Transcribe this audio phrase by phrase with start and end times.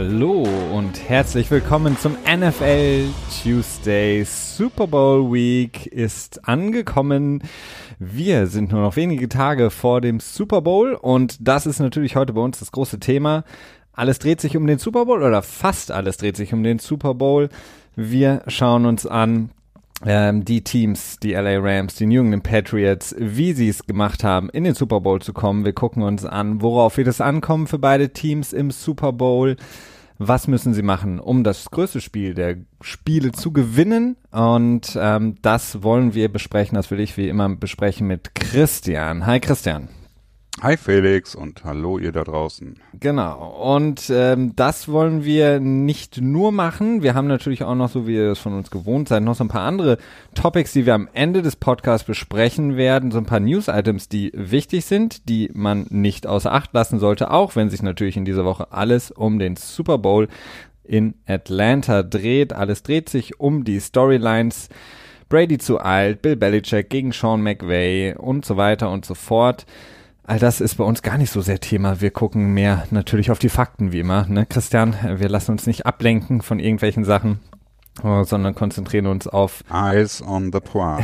[0.00, 3.08] Hallo und herzlich willkommen zum NFL
[3.42, 4.22] Tuesday.
[4.22, 7.42] Super Bowl Week ist angekommen.
[7.98, 12.32] Wir sind nur noch wenige Tage vor dem Super Bowl und das ist natürlich heute
[12.32, 13.42] bei uns das große Thema.
[13.92, 17.14] Alles dreht sich um den Super Bowl oder fast alles dreht sich um den Super
[17.14, 17.48] Bowl.
[17.96, 19.50] Wir schauen uns an,
[20.06, 24.48] ähm, die Teams, die LA Rams, die New England Patriots, wie sie es gemacht haben,
[24.50, 25.64] in den Super Bowl zu kommen.
[25.64, 29.56] Wir gucken uns an, worauf wird es ankommen für beide Teams im Super Bowl.
[30.20, 34.16] Was müssen sie machen, um das größte Spiel der Spiele zu gewinnen?
[34.32, 36.74] Und ähm, das wollen wir besprechen.
[36.74, 39.26] Das will ich wie immer besprechen mit Christian.
[39.26, 39.88] Hi Christian.
[40.60, 42.80] Hi Felix und hallo ihr da draußen.
[42.98, 43.76] Genau.
[43.76, 47.00] Und ähm, das wollen wir nicht nur machen.
[47.00, 49.44] Wir haben natürlich auch noch, so wie ihr es von uns gewohnt seid, noch so
[49.44, 49.98] ein paar andere
[50.34, 53.12] Topics, die wir am Ende des Podcasts besprechen werden.
[53.12, 57.54] So ein paar News-Items, die wichtig sind, die man nicht außer Acht lassen sollte, auch
[57.54, 60.26] wenn sich natürlich in dieser Woche alles um den Super Bowl
[60.82, 62.52] in Atlanta dreht.
[62.52, 64.70] Alles dreht sich um die Storylines.
[65.28, 69.66] Brady zu alt, Bill Belichick gegen Sean McVay und so weiter und so fort.
[70.28, 72.02] All das ist bei uns gar nicht so sehr Thema.
[72.02, 74.26] Wir gucken mehr natürlich auf die Fakten wie immer.
[74.28, 77.40] Ne, Christian, wir lassen uns nicht ablenken von irgendwelchen Sachen,
[78.02, 81.02] oh, sondern konzentrieren uns auf Eyes on the Prize.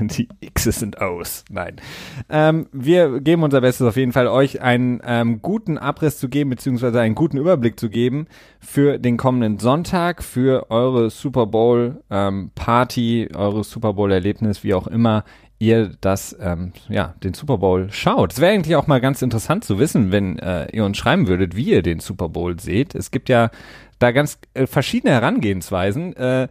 [0.00, 1.44] die X's und O's.
[1.50, 1.80] Nein.
[2.28, 6.50] Ähm, wir geben unser Bestes auf jeden Fall, euch einen ähm, guten Abriss zu geben,
[6.50, 8.28] beziehungsweise einen guten Überblick zu geben
[8.60, 14.74] für den kommenden Sonntag, für eure Super Bowl ähm, Party, eure Super Bowl Erlebnis, wie
[14.74, 15.24] auch immer
[15.62, 18.32] ihr das, ähm, ja, den Super Bowl schaut.
[18.32, 21.54] Es wäre eigentlich auch mal ganz interessant zu wissen, wenn äh, ihr uns schreiben würdet,
[21.54, 22.96] wie ihr den Super Bowl seht.
[22.96, 23.50] Es gibt ja
[24.00, 26.16] da ganz äh, verschiedene Herangehensweisen.
[26.16, 26.48] Äh,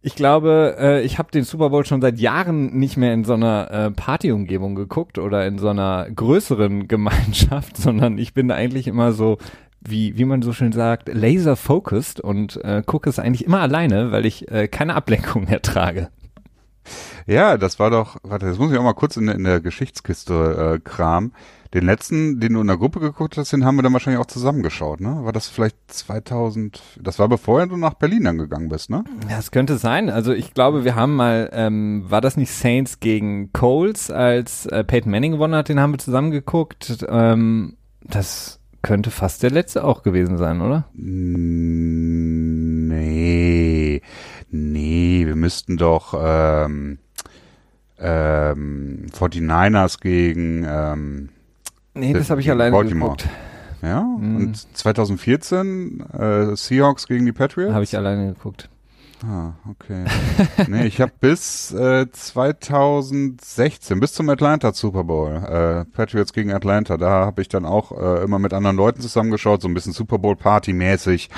[0.00, 3.34] ich glaube, äh, ich habe den Super Bowl schon seit Jahren nicht mehr in so
[3.34, 9.12] einer äh, Partyumgebung geguckt oder in so einer größeren Gemeinschaft, sondern ich bin eigentlich immer
[9.12, 9.38] so,
[9.80, 14.12] wie, wie man so schön sagt, laser focused und äh, gucke es eigentlich immer alleine,
[14.12, 16.10] weil ich äh, keine Ablenkung ertrage.
[17.26, 20.76] Ja, das war doch, warte, das muss ich auch mal kurz in, in der Geschichtskiste
[20.76, 21.32] äh, kram.
[21.72, 24.26] Den letzten, den du in der Gruppe geguckt hast, den haben wir dann wahrscheinlich auch
[24.26, 25.20] zusammengeschaut, ne?
[25.22, 29.04] War das vielleicht 2000, das war bevor du nach Berlin dann gegangen bist, ne?
[29.28, 30.10] Ja, es könnte sein.
[30.10, 34.82] Also ich glaube, wir haben mal, ähm, war das nicht Saints gegen Coles, als äh,
[34.82, 37.06] Peyton Manning gewonnen hat, den haben wir zusammengeguckt.
[37.08, 40.88] Ähm, das könnte fast der letzte auch gewesen sein, oder?
[40.94, 42.40] Nee,
[44.50, 46.98] nee, wir müssten doch ähm,
[47.98, 51.28] ähm, 49ers gegen ähm,
[51.94, 53.16] Nee, das habe ich alleine Baltimore.
[53.16, 53.28] geguckt.
[53.82, 54.36] Ja, mm.
[54.36, 57.72] und 2014 äh, Seahawks gegen die Patriots?
[57.72, 58.68] Habe ich alleine geguckt.
[59.24, 60.04] Ah, okay.
[60.68, 66.96] nee, ich habe bis äh, 2016, bis zum Atlanta Super Bowl, äh, Patriots gegen Atlanta,
[66.96, 70.18] da habe ich dann auch äh, immer mit anderen Leuten zusammengeschaut, so ein bisschen Super
[70.18, 71.28] Bowl Party mäßig.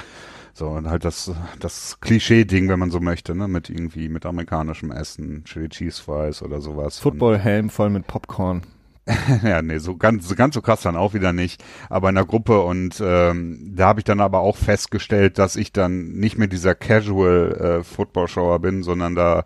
[0.54, 4.90] So, und halt das, das Klischee-Ding, wenn man so möchte, ne, mit irgendwie, mit amerikanischem
[4.90, 6.98] Essen, Chili Cheese Fries oder sowas.
[6.98, 8.62] Football-Helm voll mit Popcorn.
[9.42, 11.64] ja, nee, so ganz, ganz so krass dann auch wieder nicht.
[11.88, 15.72] Aber in der Gruppe und ähm, da habe ich dann aber auch festgestellt, dass ich
[15.72, 19.44] dann nicht mehr dieser Casual äh, Football-Shower bin, sondern da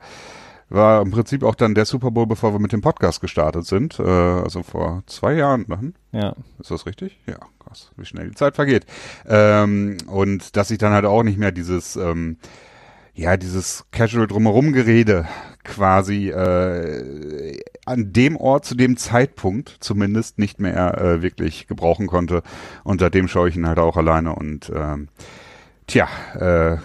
[0.68, 3.98] war im Prinzip auch dann der Super Bowl, bevor wir mit dem Podcast gestartet sind.
[3.98, 5.94] Äh, also vor zwei Jahren dann.
[6.12, 6.34] Ja.
[6.58, 7.18] Ist das richtig?
[7.26, 8.86] Ja, krass, wie schnell die Zeit vergeht.
[9.26, 12.38] Ähm, und dass ich dann halt auch nicht mehr dieses ähm,
[13.16, 15.26] ja, dieses Casual drumherum Gerede
[15.64, 22.42] quasi äh, an dem Ort zu dem Zeitpunkt zumindest nicht mehr äh, wirklich gebrauchen konnte.
[22.84, 25.08] Und seitdem schaue ich ihn halt auch alleine und ähm,
[25.86, 26.76] tja, äh,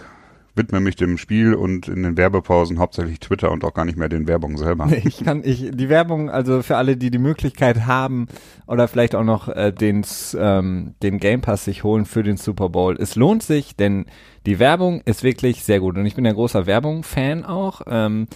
[0.56, 4.10] widme mich dem Spiel und in den Werbepausen hauptsächlich Twitter und auch gar nicht mehr
[4.10, 4.90] den Werbungen selber.
[5.04, 8.28] Ich kann, ich, die Werbung, also für alle, die die Möglichkeit haben
[8.68, 10.06] oder vielleicht auch noch äh, den,
[10.38, 12.96] ähm, den Game Pass sich holen für den Super Bowl.
[13.00, 14.06] Es lohnt sich, denn
[14.46, 17.82] die Werbung ist wirklich sehr gut und ich bin ein großer Werbung-Fan auch.
[17.88, 18.28] Ähm,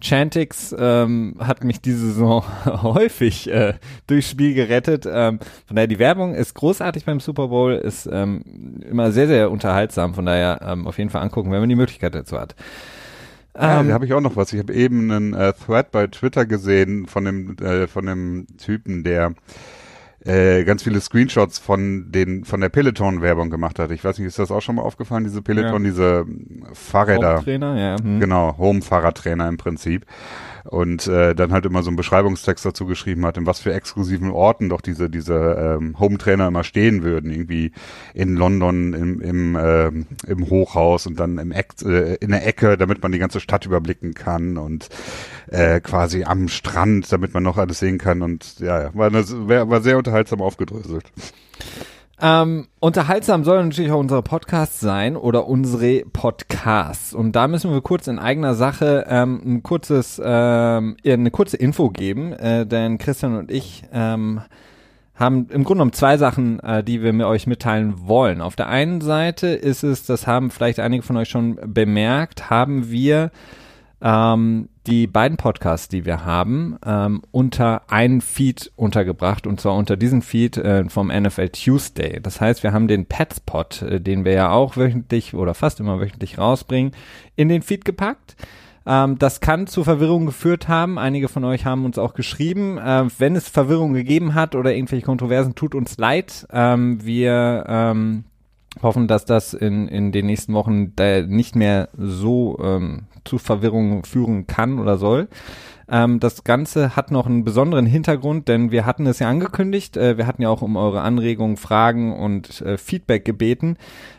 [0.00, 3.74] Chantix ähm, hat mich diese Saison häufig äh,
[4.06, 5.06] durchs Spiel gerettet.
[5.10, 9.50] Ähm, von daher, die Werbung ist großartig beim Super Bowl, ist ähm, immer sehr, sehr
[9.50, 10.14] unterhaltsam.
[10.14, 12.54] Von daher ähm, auf jeden Fall angucken, wenn man die Möglichkeit dazu hat.
[13.56, 14.52] Ja, ähm, da habe ich auch noch was.
[14.52, 19.04] Ich habe eben einen äh, Thread bei Twitter gesehen von dem, äh, von dem Typen,
[19.04, 19.34] der
[20.24, 23.90] äh, ganz viele Screenshots von den von der Peloton-Werbung gemacht hat.
[23.90, 25.90] Ich weiß nicht, ist das auch schon mal aufgefallen, diese Peloton, ja.
[25.90, 26.26] diese
[26.72, 27.36] Fahrräder.
[27.36, 27.96] Home-Trainer, ja.
[28.02, 28.20] Hm.
[28.20, 30.06] Genau, Home-Fahrradtrainer im Prinzip
[30.64, 34.30] und äh, dann halt immer so einen Beschreibungstext dazu geschrieben hat, in was für exklusiven
[34.30, 37.72] Orten doch diese diese ähm, Home-Trainer immer stehen würden, irgendwie
[38.14, 42.76] in London im im, äh, im Hochhaus und dann im Eck, äh, in der Ecke,
[42.76, 44.88] damit man die ganze Stadt überblicken kann und
[45.48, 49.80] äh, quasi am Strand, damit man noch alles sehen kann und ja, war, eine, war
[49.80, 51.04] sehr unterhaltsam aufgedröselt.
[52.20, 57.12] Ähm, unterhaltsam soll natürlich auch unser Podcast sein oder unsere Podcasts.
[57.12, 61.90] Und da müssen wir kurz in eigener Sache ähm, ein kurzes, ähm, eine kurze Info
[61.90, 64.40] geben, äh, denn Christian und ich ähm,
[65.16, 68.40] haben im Grunde genommen zwei Sachen, äh, die wir mit euch mitteilen wollen.
[68.40, 72.90] Auf der einen Seite ist es, das haben vielleicht einige von euch schon bemerkt, haben
[72.90, 73.30] wir
[74.04, 79.96] ähm, die beiden Podcasts, die wir haben, ähm, unter einen Feed untergebracht und zwar unter
[79.96, 82.20] diesen Feed äh, vom NFL Tuesday.
[82.20, 86.00] Das heißt, wir haben den Petspot, äh, den wir ja auch wöchentlich oder fast immer
[86.00, 86.92] wöchentlich rausbringen,
[87.34, 88.36] in den Feed gepackt.
[88.84, 90.98] Ähm, das kann zu Verwirrung geführt haben.
[90.98, 92.76] Einige von euch haben uns auch geschrieben.
[92.76, 96.46] Äh, wenn es Verwirrung gegeben hat oder irgendwelche Kontroversen, tut uns leid.
[96.52, 98.24] Ähm, wir ähm,
[98.82, 100.92] hoffen, dass das in, in den nächsten Wochen
[101.26, 105.28] nicht mehr so ähm, zu Verwirrung führen kann oder soll.
[105.88, 109.96] Ähm, das Ganze hat noch einen besonderen Hintergrund, denn wir hatten es ja angekündigt.
[109.96, 113.76] Äh, wir hatten ja auch um eure Anregungen, Fragen und äh, Feedback gebeten.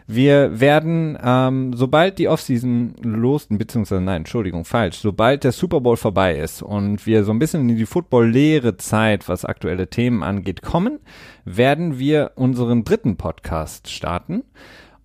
[0.08, 5.98] Wir werden, ähm, sobald die Offseason los, beziehungsweise nein, Entschuldigung, falsch, sobald der Super Bowl
[5.98, 10.62] vorbei ist und wir so ein bisschen in die Football-leere Zeit, was aktuelle Themen angeht,
[10.62, 11.00] kommen,
[11.46, 14.44] werden wir unseren dritten Podcast starten.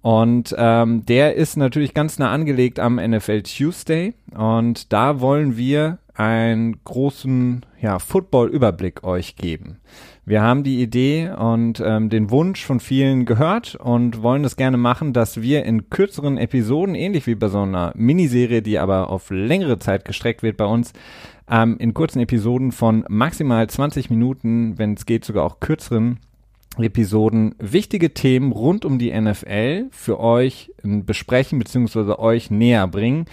[0.03, 4.15] Und ähm, der ist natürlich ganz nah angelegt am NFL Tuesday.
[4.35, 9.79] Und da wollen wir einen großen ja, Football-Überblick euch geben.
[10.27, 14.77] Wir haben die Idee und ähm, den Wunsch von vielen gehört und wollen das gerne
[14.77, 19.31] machen, dass wir in kürzeren Episoden, ähnlich wie bei so einer Miniserie, die aber auf
[19.31, 20.93] längere Zeit gestreckt wird bei uns,
[21.51, 26.21] ähm, in kurzen Episoden von maximal 20 Minuten, wenn es geht sogar auch kürzeren,
[26.79, 32.13] Episoden wichtige Themen rund um die NFL für euch besprechen bzw.
[32.19, 33.27] euch näher bringen.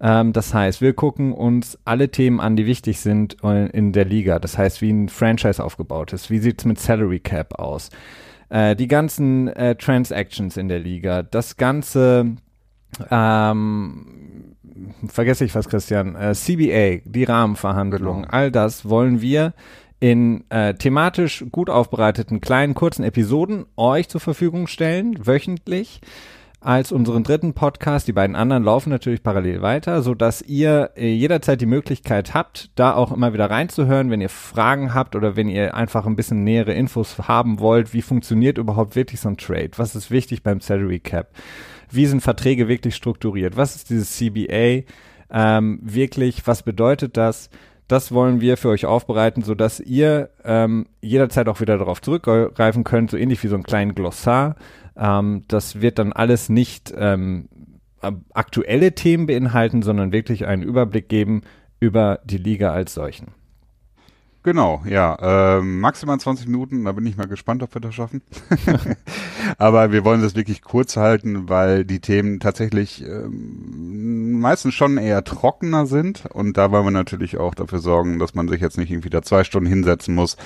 [0.00, 4.04] Ähm, das heißt, wir gucken uns alle Themen an, die wichtig sind äh, in der
[4.04, 4.38] Liga.
[4.38, 7.90] Das heißt, wie ein Franchise aufgebaut ist, wie sieht's mit Salary Cap aus,
[8.48, 12.36] äh, die ganzen äh, Transactions in der Liga, das ganze
[13.10, 14.54] ähm,
[15.08, 18.34] vergesse ich was, Christian, äh, CBA, die Rahmenverhandlungen, genau.
[18.34, 19.54] all das wollen wir
[20.00, 26.00] in äh, thematisch gut aufbereiteten kleinen kurzen Episoden euch zur Verfügung stellen, wöchentlich
[26.60, 28.08] als unseren dritten Podcast.
[28.08, 32.70] Die beiden anderen laufen natürlich parallel weiter, so dass ihr äh, jederzeit die Möglichkeit habt,
[32.74, 36.44] da auch immer wieder reinzuhören, wenn ihr Fragen habt oder wenn ihr einfach ein bisschen
[36.44, 37.94] nähere Infos haben wollt.
[37.94, 39.70] Wie funktioniert überhaupt wirklich so ein Trade?
[39.76, 41.28] Was ist wichtig beim Salary Cap?
[41.90, 43.56] Wie sind Verträge wirklich strukturiert?
[43.56, 44.82] Was ist dieses CBA?
[45.30, 47.48] Ähm, wirklich, was bedeutet das?
[47.88, 52.82] Das wollen wir für euch aufbereiten, so dass ihr ähm, jederzeit auch wieder darauf zurückgreifen
[52.82, 54.56] könnt, so ähnlich wie so ein kleinen Glossar.
[54.96, 57.48] Ähm, das wird dann alles nicht ähm,
[58.32, 61.42] aktuelle Themen beinhalten, sondern wirklich einen Überblick geben
[61.80, 63.28] über die Liga als solchen.
[64.46, 65.56] Genau, ja.
[65.56, 68.22] Äh, maximal 20 Minuten, da bin ich mal gespannt, ob wir das schaffen.
[69.58, 75.24] Aber wir wollen das wirklich kurz halten, weil die Themen tatsächlich ähm, meistens schon eher
[75.24, 76.26] trockener sind.
[76.26, 79.20] Und da wollen wir natürlich auch dafür sorgen, dass man sich jetzt nicht irgendwie da
[79.20, 80.36] zwei Stunden hinsetzen muss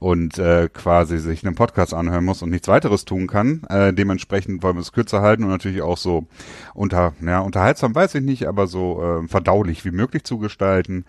[0.00, 3.62] und äh, quasi sich einen Podcast anhören muss und nichts weiteres tun kann.
[3.70, 6.26] Äh, dementsprechend wollen wir es kürzer halten und natürlich auch so
[6.74, 11.06] unter, ja, unterhaltsam weiß ich nicht, aber so äh, verdaulich wie möglich zu gestalten.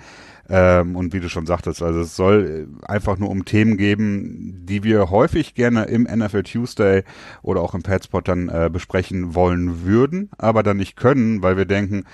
[0.50, 4.84] Ähm, und wie du schon sagtest, also es soll einfach nur um Themen geben, die
[4.84, 7.04] wir häufig gerne im NFL Tuesday
[7.42, 11.66] oder auch im Padspot dann äh, besprechen wollen würden, aber dann nicht können, weil wir
[11.66, 12.06] denken,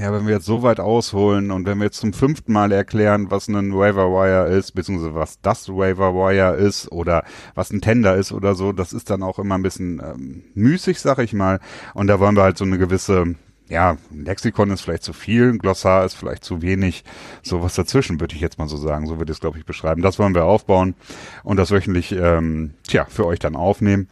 [0.00, 3.30] ja, wenn wir jetzt so weit ausholen und wenn wir jetzt zum fünften Mal erklären,
[3.30, 8.16] was ein Waiver Wire ist, beziehungsweise was das Waiver Wire ist oder was ein Tender
[8.16, 11.60] ist oder so, das ist dann auch immer ein bisschen ähm, müßig, sag ich mal.
[11.94, 13.36] Und da wollen wir halt so eine gewisse
[13.68, 17.04] ja, Lexikon ist vielleicht zu viel, Glossar ist vielleicht zu wenig,
[17.42, 20.02] sowas dazwischen würde ich jetzt mal so sagen, so würde ich es glaube ich beschreiben.
[20.02, 20.94] Das wollen wir aufbauen
[21.42, 24.08] und das wöchentlich, ähm, tja, für euch dann aufnehmen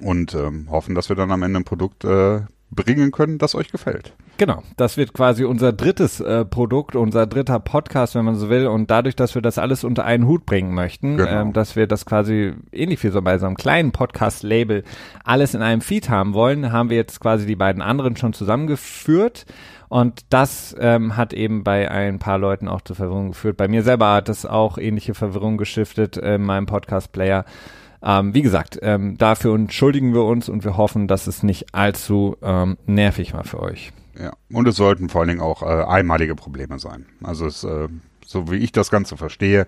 [0.00, 2.42] und ähm, hoffen, dass wir dann am Ende ein Produkt äh,
[2.74, 4.12] bringen können, das euch gefällt.
[4.36, 8.66] Genau, das wird quasi unser drittes äh, Produkt, unser dritter Podcast, wenn man so will.
[8.66, 11.30] Und dadurch, dass wir das alles unter einen Hut bringen möchten, genau.
[11.30, 14.82] ähm, dass wir das quasi ähnlich wie so bei so einem kleinen Podcast-Label
[15.22, 19.46] alles in einem Feed haben wollen, haben wir jetzt quasi die beiden anderen schon zusammengeführt.
[19.88, 23.56] Und das ähm, hat eben bei ein paar Leuten auch zur Verwirrung geführt.
[23.56, 27.44] Bei mir selber hat es auch ähnliche Verwirrung geschiftet äh, in meinem Podcast-Player.
[28.04, 32.36] Ähm, wie gesagt, ähm, dafür entschuldigen wir uns und wir hoffen, dass es nicht allzu
[32.42, 33.92] ähm, nervig war für euch.
[34.18, 37.06] Ja, und es sollten vor allen Dingen auch äh, einmalige Probleme sein.
[37.22, 37.88] Also es, äh,
[38.24, 39.66] so wie ich das Ganze verstehe,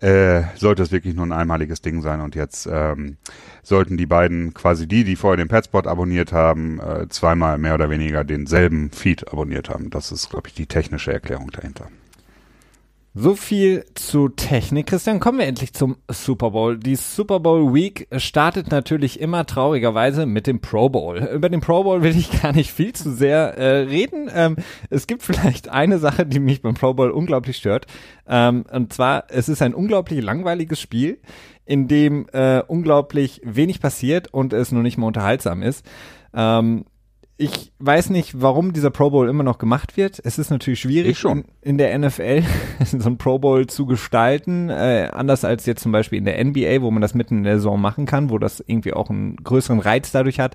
[0.00, 2.20] äh, sollte es wirklich nur ein einmaliges Ding sein.
[2.20, 3.16] Und jetzt ähm,
[3.62, 7.90] sollten die beiden, quasi die, die vorher den Petspot abonniert haben, äh, zweimal mehr oder
[7.90, 9.90] weniger denselben Feed abonniert haben.
[9.90, 11.88] Das ist, glaube ich, die technische Erklärung dahinter.
[13.16, 14.88] So viel zu Technik.
[14.88, 16.76] Christian, kommen wir endlich zum Super Bowl.
[16.76, 21.18] Die Super Bowl Week startet natürlich immer traurigerweise mit dem Pro Bowl.
[21.18, 24.28] Über den Pro Bowl will ich gar nicht viel zu sehr äh, reden.
[24.34, 24.56] Ähm,
[24.90, 27.86] es gibt vielleicht eine Sache, die mich beim Pro Bowl unglaublich stört.
[28.26, 31.20] Ähm, und zwar, es ist ein unglaublich langweiliges Spiel,
[31.64, 35.86] in dem äh, unglaublich wenig passiert und es nur nicht mal unterhaltsam ist.
[36.34, 36.84] Ähm,
[37.36, 40.20] ich weiß nicht, warum dieser Pro Bowl immer noch gemacht wird.
[40.22, 42.44] Es ist natürlich schwierig, in, in, der NFL
[42.84, 46.82] so ein Pro Bowl zu gestalten, äh, anders als jetzt zum Beispiel in der NBA,
[46.82, 49.80] wo man das mitten in der Saison machen kann, wo das irgendwie auch einen größeren
[49.80, 50.54] Reiz dadurch hat.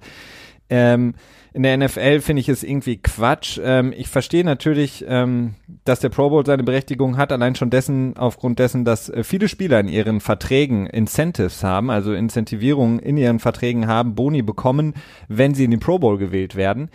[0.69, 1.13] Ähm,
[1.51, 3.59] in der NFL finde ich es irgendwie Quatsch.
[3.63, 8.15] Ähm, ich verstehe natürlich, ähm, dass der Pro Bowl seine Berechtigung hat, allein schon dessen,
[8.17, 13.39] aufgrund dessen, dass äh, viele Spieler in ihren Verträgen Incentives haben, also Incentivierungen in ihren
[13.39, 14.93] Verträgen haben, Boni bekommen,
[15.27, 16.89] wenn sie in den Pro Bowl gewählt werden.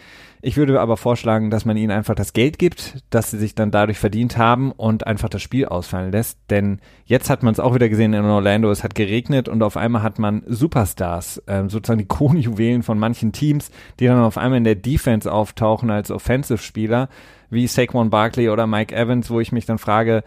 [0.46, 3.70] Ich würde aber vorschlagen, dass man ihnen einfach das Geld gibt, das sie sich dann
[3.70, 6.38] dadurch verdient haben und einfach das Spiel ausfallen lässt.
[6.50, 9.78] Denn jetzt hat man es auch wieder gesehen in Orlando, es hat geregnet und auf
[9.78, 14.58] einmal hat man Superstars, äh, sozusagen die Kronjuwelen von manchen Teams, die dann auf einmal
[14.58, 17.08] in der Defense auftauchen als Offensive-Spieler,
[17.48, 20.24] wie Saquon Barkley oder Mike Evans, wo ich mich dann frage,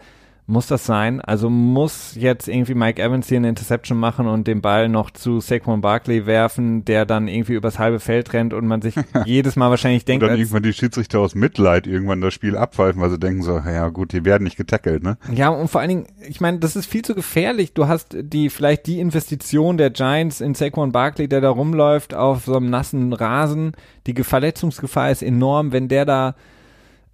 [0.48, 1.20] muss das sein?
[1.20, 5.40] Also muss jetzt irgendwie Mike Evans hier eine Interception machen und den Ball noch zu
[5.40, 8.94] Saquon Barkley werfen, der dann irgendwie übers halbe Feld rennt und man sich
[9.26, 10.22] jedes Mal wahrscheinlich denkt.
[10.22, 13.58] Und dann irgendwann die Schiedsrichter aus Mitleid irgendwann das Spiel abpfeifen, weil sie denken so,
[13.58, 15.18] ja gut, die werden nicht getackelt, ne?
[15.30, 17.74] Ja, und vor allen Dingen, ich meine, das ist viel zu gefährlich.
[17.74, 22.46] Du hast die, vielleicht die Investition der Giants in Saquon Barkley, der da rumläuft auf
[22.46, 23.72] so einem nassen Rasen.
[24.06, 26.34] Die Verletzungsgefahr ist enorm, wenn der da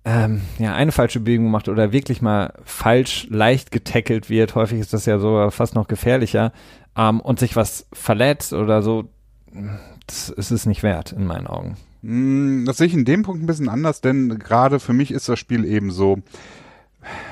[0.05, 4.93] ähm, ja, eine falsche Bewegung macht oder wirklich mal falsch leicht getackelt wird, häufig ist
[4.93, 6.53] das ja sogar fast noch gefährlicher,
[6.97, 9.09] ähm, und sich was verletzt oder so,
[10.07, 11.77] das ist es nicht wert, in meinen Augen.
[12.03, 15.29] Hm, das sehe ich in dem Punkt ein bisschen anders, denn gerade für mich ist
[15.29, 16.19] das Spiel eben so,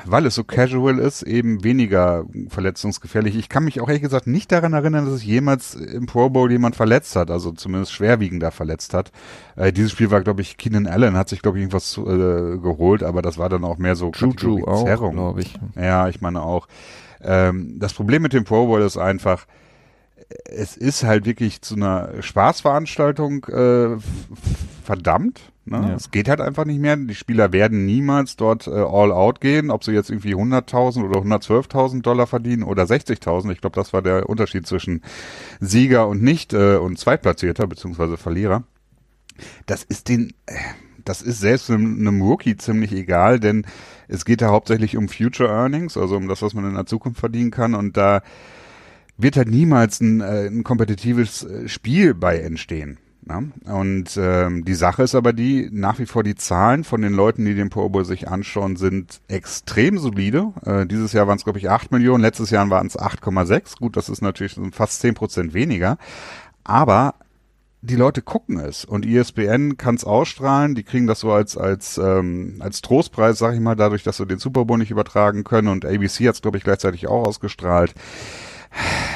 [0.05, 3.37] weil es so casual ist, eben weniger verletzungsgefährlich.
[3.37, 6.51] Ich kann mich auch ehrlich gesagt nicht daran erinnern, dass es jemals im Pro Bowl
[6.51, 9.13] jemand verletzt hat, also zumindest schwerwiegender verletzt hat.
[9.57, 13.03] Äh, dieses Spiel war, glaube ich, Keenan Allen hat sich, glaube ich, irgendwas äh, geholt,
[13.03, 15.55] aber das war dann auch mehr so Juju auch, glaube ich.
[15.77, 16.69] Ja, ich meine auch.
[17.23, 19.47] Ähm, das Problem mit dem Pro Bowl ist einfach,
[20.45, 23.97] es ist halt wirklich zu einer Spaßveranstaltung äh,
[24.85, 25.53] verdammt.
[25.65, 25.77] Ne?
[25.77, 25.95] Ja.
[25.95, 26.97] Es geht halt einfach nicht mehr.
[26.97, 31.21] Die Spieler werden niemals dort äh, all out gehen, ob sie jetzt irgendwie 100.000 oder
[31.21, 33.53] 112.000 Dollar verdienen oder 60.000.
[33.53, 35.03] Ich glaube, das war der Unterschied zwischen
[35.61, 38.65] Sieger und nicht äh, und Zweitplatzierter beziehungsweise Verlierer.
[39.67, 40.55] Das ist den, äh,
[41.05, 43.65] das ist selbst einem, einem Rookie ziemlich egal, denn
[44.09, 47.21] es geht da hauptsächlich um Future Earnings, also um das, was man in der Zukunft
[47.21, 48.23] verdienen kann und da
[49.17, 52.99] wird halt niemals ein, äh, ein kompetitives äh, Spiel bei entstehen.
[53.29, 53.43] Ja?
[53.73, 57.45] Und ähm, die Sache ist aber die, nach wie vor die Zahlen von den Leuten,
[57.45, 60.53] die den Pro Bowl sich anschauen, sind extrem solide.
[60.65, 63.79] Äh, dieses Jahr waren es, glaube ich, 8 Millionen, letztes Jahr waren es 8,6.
[63.79, 65.99] Gut, das ist natürlich fast 10 Prozent weniger.
[66.65, 67.15] Aber
[67.85, 71.99] die Leute gucken es und ESPN kann es ausstrahlen, die kriegen das so als als
[71.99, 75.67] ähm, als Trostpreis, sag ich mal, dadurch, dass sie den Super Bowl nicht übertragen können
[75.67, 77.93] und ABC hat es glaube ich gleichzeitig auch ausgestrahlt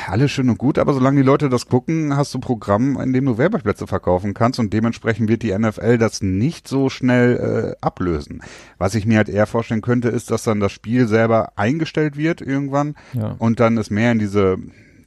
[0.06, 3.26] alles schön und gut, aber solange die Leute das gucken, hast du Programm, in dem
[3.26, 8.42] du Werbeplätze verkaufen kannst und dementsprechend wird die NFL das nicht so schnell äh, ablösen.
[8.78, 12.40] Was ich mir halt eher vorstellen könnte, ist, dass dann das Spiel selber eingestellt wird
[12.40, 13.34] irgendwann ja.
[13.38, 14.58] und dann es mehr in diese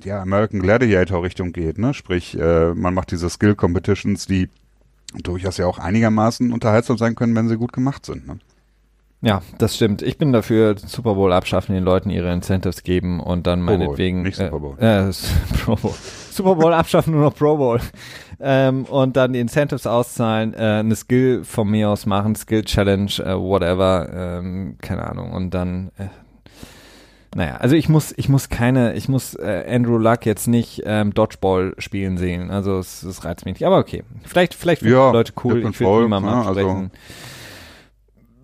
[0.04, 1.94] ja, American Gladiator Richtung geht, ne?
[1.94, 4.50] Sprich, äh, man macht diese Skill Competitions, die
[5.24, 8.28] durchaus ja auch einigermaßen unterhaltsam sein können, wenn sie gut gemacht sind.
[8.28, 8.40] Ne?
[9.22, 10.02] Ja, das stimmt.
[10.02, 14.20] Ich bin dafür, Super Bowl abschaffen, den Leuten ihre Incentives geben und dann Pro meinetwegen.
[14.20, 14.78] Bowl, nicht Super Bowl.
[14.80, 15.14] Äh, äh,
[15.66, 15.94] Pro Bowl.
[16.32, 17.82] Super Bowl abschaffen, nur noch Pro Bowl.
[18.40, 23.12] Ähm, und dann die Incentives auszahlen, äh, eine Skill von mir aus machen, Skill Challenge,
[23.20, 25.34] äh, whatever, ähm, keine Ahnung.
[25.34, 26.06] Und dann, äh,
[27.36, 31.14] naja, also ich muss, ich muss keine, ich muss äh, Andrew Luck jetzt nicht ähm,
[31.14, 32.52] Dodgeball spielen sehen.
[32.52, 33.68] Also es, es reizt mich nicht.
[33.68, 34.04] Aber okay.
[34.24, 35.70] Vielleicht, vielleicht finden ja, Leute cool.
[35.70, 36.46] Ich will mal ne?
[36.46, 36.90] Also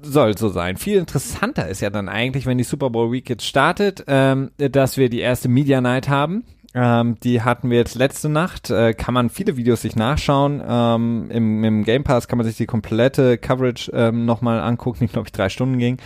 [0.06, 0.78] soll so sein.
[0.78, 4.98] Viel interessanter ist ja dann eigentlich, wenn die Super Bowl Week jetzt startet, ähm, dass
[4.98, 6.44] wir die erste Media Night haben.
[6.78, 8.70] Ähm, die hatten wir jetzt letzte Nacht.
[8.70, 10.62] Äh, kann man viele Videos sich nachschauen.
[10.68, 15.08] Ähm, im, Im Game Pass kann man sich die komplette Coverage ähm, nochmal angucken, die
[15.08, 15.98] glaube ich drei Stunden ging.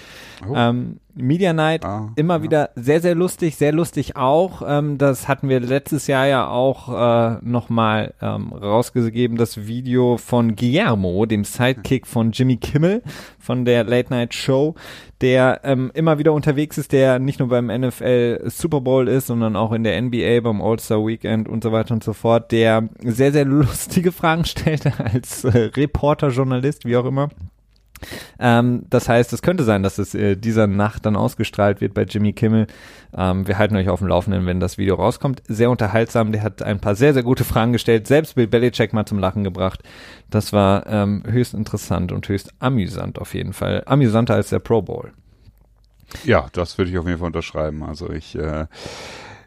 [0.48, 0.54] Oh.
[0.56, 2.44] Ähm, Media Night ah, immer ja.
[2.44, 4.62] wieder sehr, sehr lustig, sehr lustig auch.
[4.66, 10.56] Ähm, das hatten wir letztes Jahr ja auch äh, nochmal ähm, rausgegeben, das Video von
[10.56, 13.02] Guillermo, dem Sidekick von Jimmy Kimmel
[13.40, 14.76] von der Late Night Show,
[15.22, 19.56] der ähm, immer wieder unterwegs ist, der nicht nur beim NFL Super Bowl ist, sondern
[19.56, 23.32] auch in der NBA beim All-Star Weekend und so weiter und so fort, der sehr,
[23.32, 27.30] sehr lustige Fragen stellte als äh, Reporter, Journalist, wie auch immer
[28.40, 32.04] Ähm, das heißt, es könnte sein, dass es äh, dieser Nacht dann ausgestrahlt wird bei
[32.04, 32.68] Jimmy Kimmel.
[33.16, 35.42] Ähm, wir halten euch auf dem Laufenden, wenn das Video rauskommt.
[35.48, 36.32] Sehr unterhaltsam.
[36.32, 38.08] Der hat ein paar sehr, sehr gute Fragen gestellt.
[38.08, 39.84] Selbst Bill Belichick mal zum Lachen gebracht.
[40.30, 43.84] Das war ähm, höchst interessant und höchst amüsant auf jeden Fall.
[43.86, 45.12] Amüsanter als der Pro Bowl.
[46.24, 47.84] Ja, das würde ich auf jeden Fall unterschreiben.
[47.84, 48.66] Also ich äh,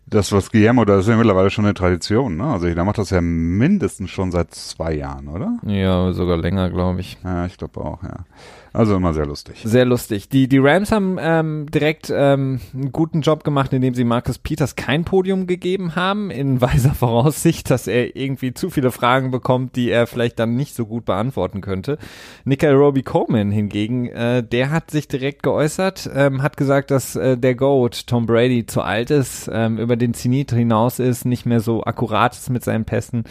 [0.07, 2.45] das, was Guillermo, das ist ja mittlerweile schon eine Tradition, ne?
[2.45, 5.59] Also der macht das ja mindestens schon seit zwei Jahren, oder?
[5.65, 7.19] Ja, sogar länger, glaube ich.
[7.25, 8.25] Ja, ich glaube auch, ja.
[8.75, 9.61] Also immer sehr lustig.
[9.65, 10.31] Sehr lustig.
[10.31, 14.77] Die, die Rams haben ähm, direkt ähm, einen guten Job gemacht, indem sie Marcus Peters
[14.77, 19.91] kein Podium gegeben haben, in weiser Voraussicht, dass er irgendwie zu viele Fragen bekommt, die
[19.91, 21.99] er vielleicht dann nicht so gut beantworten könnte.
[22.45, 27.37] Nickel Roby Coleman hingegen, äh, der hat sich direkt geäußert, ähm, hat gesagt, dass äh,
[27.37, 31.61] der Goat Tom Brady zu alt ist, ähm, über den Zenit hinaus ist, nicht mehr
[31.61, 33.25] so akkurat ist mit seinen Pässen.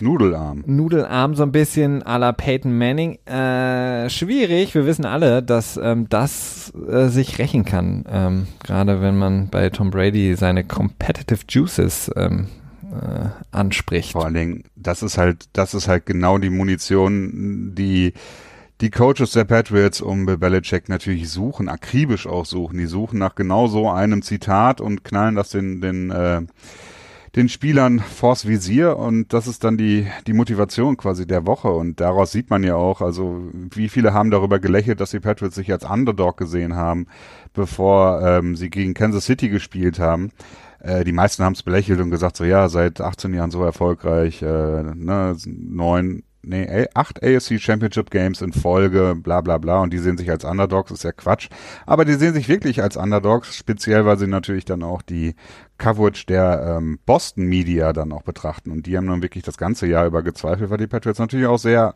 [0.00, 0.64] Nudelarm.
[0.66, 3.18] Nudelarm so ein bisschen à la Peyton Manning.
[3.26, 8.04] Äh, schwierig, wir wissen alle, dass ähm, das äh, sich rächen kann.
[8.10, 12.48] Ähm, Gerade wenn man bei Tom Brady seine Competitive Juices ähm,
[12.90, 14.12] äh, anspricht.
[14.12, 18.12] Vor allen Dingen, das ist halt, das ist halt genau die Munition, die
[18.80, 22.78] die Coaches der Patriots um Bill Belichick natürlich suchen, akribisch auch suchen.
[22.78, 26.42] Die suchen nach genau so einem Zitat und knallen das den, den äh,
[27.36, 32.00] den Spielern vors Visier und das ist dann die, die Motivation quasi der Woche und
[32.00, 35.70] daraus sieht man ja auch, also wie viele haben darüber gelächelt, dass die Patriots sich
[35.70, 37.06] als Underdog gesehen haben,
[37.52, 40.30] bevor ähm, sie gegen Kansas City gespielt haben.
[40.80, 44.42] Äh, die meisten haben es belächelt und gesagt, so ja, seit 18 Jahren so erfolgreich,
[44.42, 49.98] äh, ne, neun, nee, acht AFC Championship Games in Folge, bla bla bla, und die
[49.98, 51.48] sehen sich als Underdogs, ist ja Quatsch.
[51.86, 55.34] Aber die sehen sich wirklich als Underdogs, speziell weil sie natürlich dann auch die
[55.78, 58.70] Coverage der ähm, Boston Media dann auch betrachten.
[58.70, 61.58] Und die haben dann wirklich das ganze Jahr über gezweifelt, weil die Patriots natürlich auch
[61.58, 61.94] sehr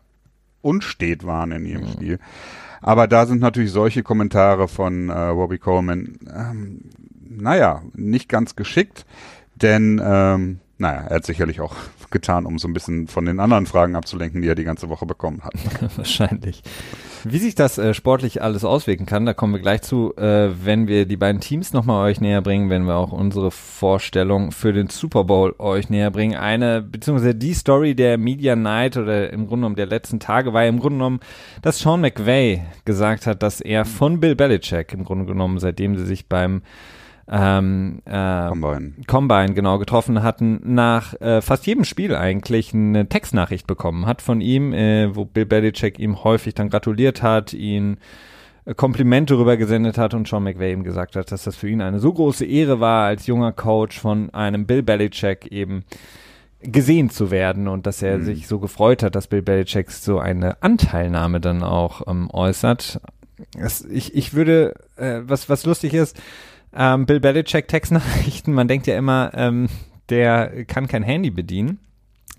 [0.61, 1.91] unstet waren in ihrem mhm.
[1.91, 2.19] Spiel.
[2.81, 6.81] Aber da sind natürlich solche Kommentare von äh, Robbie Coleman, ähm,
[7.21, 9.05] naja, nicht ganz geschickt,
[9.55, 11.75] denn ähm, naja, er hat sicherlich auch
[12.11, 15.05] getan, um so ein bisschen von den anderen Fragen abzulenken, die er die ganze Woche
[15.05, 15.53] bekommen hat.
[15.97, 16.61] Wahrscheinlich.
[17.25, 20.87] Wie sich das äh, sportlich alles auswirken kann, da kommen wir gleich zu, äh, wenn
[20.87, 24.89] wir die beiden Teams nochmal euch näher bringen, wenn wir auch unsere Vorstellung für den
[24.89, 26.35] Super Bowl euch näher bringen.
[26.35, 30.65] Eine, beziehungsweise die Story der Media Night oder im Grunde genommen der letzten Tage war
[30.65, 31.19] im Grunde genommen,
[31.61, 36.05] dass Sean McVay gesagt hat, dass er von Bill Belichick im Grunde genommen, seitdem sie
[36.05, 36.61] sich beim
[37.29, 38.93] ähm, äh, Combine.
[39.07, 44.41] Combine genau getroffen hatten, nach äh, fast jedem Spiel eigentlich eine Textnachricht bekommen hat von
[44.41, 47.97] ihm, äh, wo Bill Belichick ihm häufig dann gratuliert hat, ihn
[48.65, 51.81] äh, Komplimente rüber gesendet hat und Sean McVay ihm gesagt hat, dass das für ihn
[51.81, 55.85] eine so große Ehre war, als junger Coach von einem Bill Belichick eben
[56.61, 58.25] gesehen zu werden und dass er mhm.
[58.25, 62.99] sich so gefreut hat, dass Bill Belichick so eine Anteilnahme dann auch ähm, äußert.
[63.57, 66.17] Das, ich, ich würde, äh, was, was lustig ist,
[66.75, 69.67] ähm, Bill Belichick Textnachrichten, man denkt ja immer, ähm,
[70.09, 71.79] der kann kein Handy bedienen.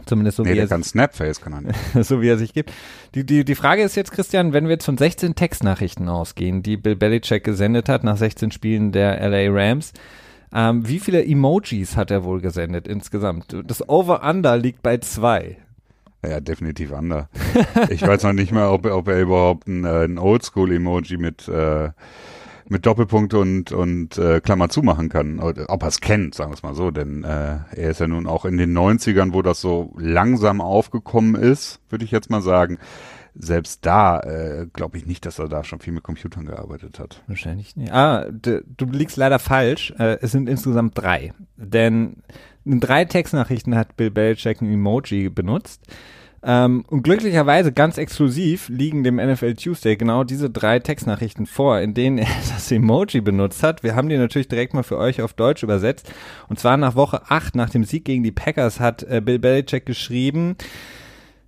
[0.06, 1.78] Zumindest so nee, wie der er kann Snapface kann er nicht.
[2.06, 2.72] so wie er sich gibt.
[3.14, 6.76] Die, die, die Frage ist jetzt, Christian, wenn wir jetzt von 16 Textnachrichten ausgehen, die
[6.76, 9.92] Bill Belichick gesendet hat nach 16 Spielen der LA Rams,
[10.52, 13.56] ähm, wie viele Emojis hat er wohl gesendet insgesamt?
[13.66, 15.58] Das Over-Under liegt bei zwei.
[16.26, 17.28] Ja, definitiv under.
[17.90, 21.90] ich weiß noch nicht mal, ob, ob er überhaupt ein, äh, ein Oldschool-Emoji mit äh,
[22.68, 25.40] mit Doppelpunkt und, und äh, Klammer zumachen kann.
[25.40, 26.90] Ob er es kennt, sagen wir es mal so.
[26.90, 31.34] Denn äh, er ist ja nun auch in den 90ern, wo das so langsam aufgekommen
[31.34, 32.78] ist, würde ich jetzt mal sagen.
[33.36, 37.20] Selbst da äh, glaube ich nicht, dass er da schon viel mit Computern gearbeitet hat.
[37.26, 37.92] Wahrscheinlich nicht.
[37.92, 39.92] Ah, du, du liegst leider falsch.
[39.98, 41.32] Äh, es sind insgesamt drei.
[41.56, 42.18] Denn
[42.64, 45.82] in drei Textnachrichten hat Bill Belichick ein Emoji benutzt.
[46.46, 51.94] Ähm, und glücklicherweise ganz exklusiv liegen dem NFL Tuesday genau diese drei Textnachrichten vor, in
[51.94, 53.82] denen er das Emoji benutzt hat.
[53.82, 56.12] Wir haben die natürlich direkt mal für euch auf Deutsch übersetzt.
[56.48, 59.86] Und zwar nach Woche 8, nach dem Sieg gegen die Packers, hat äh, Bill Belichick
[59.86, 60.56] geschrieben,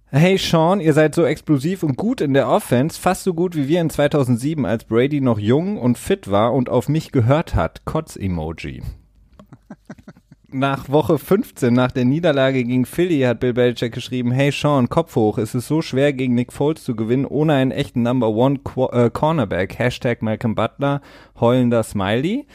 [0.08, 3.68] Hey Sean, ihr seid so explosiv und gut in der Offense, fast so gut wie
[3.68, 7.84] wir in 2007, als Brady noch jung und fit war und auf mich gehört hat.
[7.84, 8.82] Kotz-Emoji
[10.58, 15.14] nach Woche 15, nach der Niederlage gegen Philly, hat Bill Belichick geschrieben, hey Sean, Kopf
[15.16, 18.58] hoch, es ist so schwer gegen Nick Foles zu gewinnen, ohne einen echten Number One
[18.58, 19.78] Qu äh, Cornerback.
[19.78, 21.00] Hashtag Malcolm Butler,
[21.38, 22.46] heulender Smiley.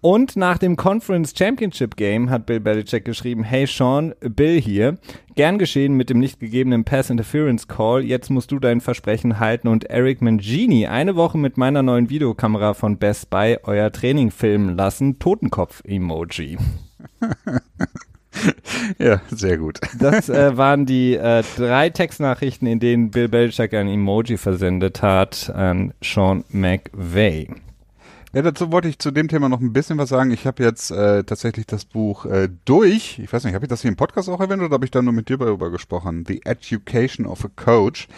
[0.00, 4.98] Und nach dem Conference Championship Game hat Bill Belichick geschrieben, hey Sean, Bill hier.
[5.34, 8.04] Gern geschehen mit dem nicht gegebenen Pass Interference Call.
[8.04, 12.74] Jetzt musst du dein Versprechen halten und Eric Mangini eine Woche mit meiner neuen Videokamera
[12.74, 15.18] von Best Buy euer Training filmen lassen.
[15.18, 16.58] Totenkopf-Emoji.
[18.98, 19.80] Ja, sehr gut.
[19.98, 25.50] Das äh, waren die äh, drei Textnachrichten, in denen Bill Belichick ein Emoji versendet hat
[25.54, 27.48] an Sean McVay.
[28.34, 30.32] Ja, dazu wollte ich zu dem Thema noch ein bisschen was sagen.
[30.32, 33.20] Ich habe jetzt äh, tatsächlich das Buch äh, durch.
[33.20, 35.02] Ich weiß nicht, habe ich das hier im Podcast auch erwähnt oder habe ich da
[35.02, 36.24] nur mit dir darüber gesprochen?
[36.26, 38.08] The Education of a Coach.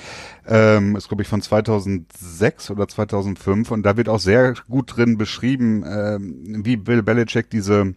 [0.46, 3.70] Ähm, ist, glaube ich, von 2006 oder 2005.
[3.70, 7.94] Und da wird auch sehr gut drin beschrieben, äh, wie Bill Belichick diese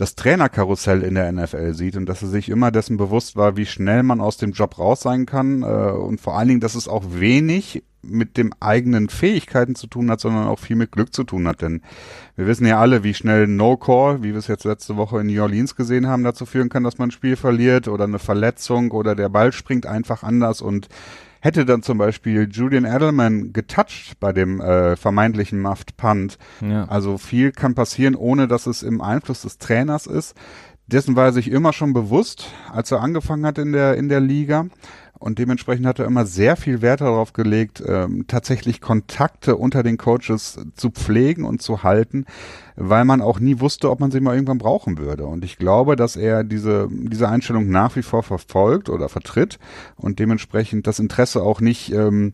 [0.00, 3.66] das Trainerkarussell in der NFL sieht und dass er sich immer dessen bewusst war, wie
[3.66, 6.88] schnell man aus dem Job raus sein kann äh, und vor allen Dingen, dass es
[6.88, 11.22] auch wenig mit dem eigenen Fähigkeiten zu tun hat, sondern auch viel mit Glück zu
[11.22, 11.60] tun hat.
[11.60, 11.82] Denn
[12.34, 15.42] wir wissen ja alle, wie schnell No-Call, wie wir es jetzt letzte Woche in New
[15.42, 19.14] Orleans gesehen haben, dazu führen kann, dass man ein Spiel verliert oder eine Verletzung oder
[19.14, 20.88] der Ball springt einfach anders und
[21.40, 26.38] hätte dann zum Beispiel Julian Edelman getouched bei dem äh, vermeintlichen Muffed Punt.
[26.60, 26.84] Ja.
[26.84, 30.34] Also viel kann passieren, ohne dass es im Einfluss des Trainers ist.
[30.92, 34.20] Dessen war er sich immer schon bewusst, als er angefangen hat in der, in der
[34.20, 34.66] Liga.
[35.20, 39.98] Und dementsprechend hat er immer sehr viel Wert darauf gelegt, ähm, tatsächlich Kontakte unter den
[39.98, 42.24] Coaches zu pflegen und zu halten,
[42.74, 45.26] weil man auch nie wusste, ob man sie mal irgendwann brauchen würde.
[45.26, 49.58] Und ich glaube, dass er diese, diese Einstellung nach wie vor verfolgt oder vertritt
[49.96, 52.32] und dementsprechend das Interesse auch nicht, ähm,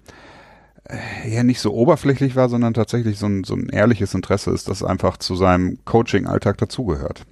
[1.28, 4.84] ja nicht so oberflächlich war, sondern tatsächlich so ein, so ein ehrliches Interesse ist, das
[4.84, 7.26] einfach zu seinem Coaching-Alltag dazugehört.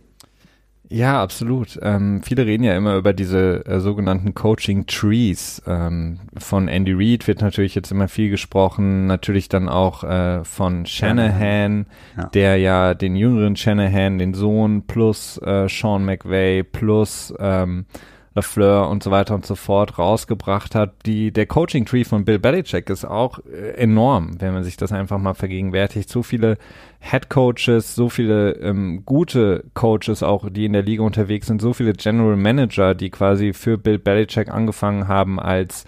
[0.90, 1.78] Ja, absolut.
[1.82, 5.62] Ähm, viele reden ja immer über diese äh, sogenannten Coaching Trees.
[5.66, 10.84] Ähm, von Andy Reid wird natürlich jetzt immer viel gesprochen, natürlich dann auch äh, von
[10.84, 12.26] Shanahan, ja.
[12.26, 17.86] der ja den jüngeren Shanahan, den Sohn plus äh, Sean McVay plus ähm,
[18.34, 21.06] LaFleur und so weiter und so fort rausgebracht hat.
[21.06, 24.92] Die, der Coaching Tree von Bill Belichick ist auch äh, enorm, wenn man sich das
[24.92, 26.08] einfach mal vergegenwärtigt.
[26.08, 26.58] So viele
[26.98, 31.72] Head Coaches, so viele ähm, gute Coaches auch, die in der Liga unterwegs sind, so
[31.72, 35.84] viele General Manager, die quasi für Bill Belichick angefangen haben als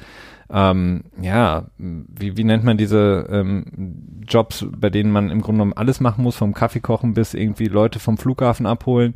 [0.48, 3.64] ähm, ja, wie, wie nennt man diese ähm,
[4.28, 7.66] Jobs, bei denen man im Grunde genommen alles machen muss, vom Kaffee kochen bis irgendwie
[7.66, 9.14] Leute vom Flughafen abholen.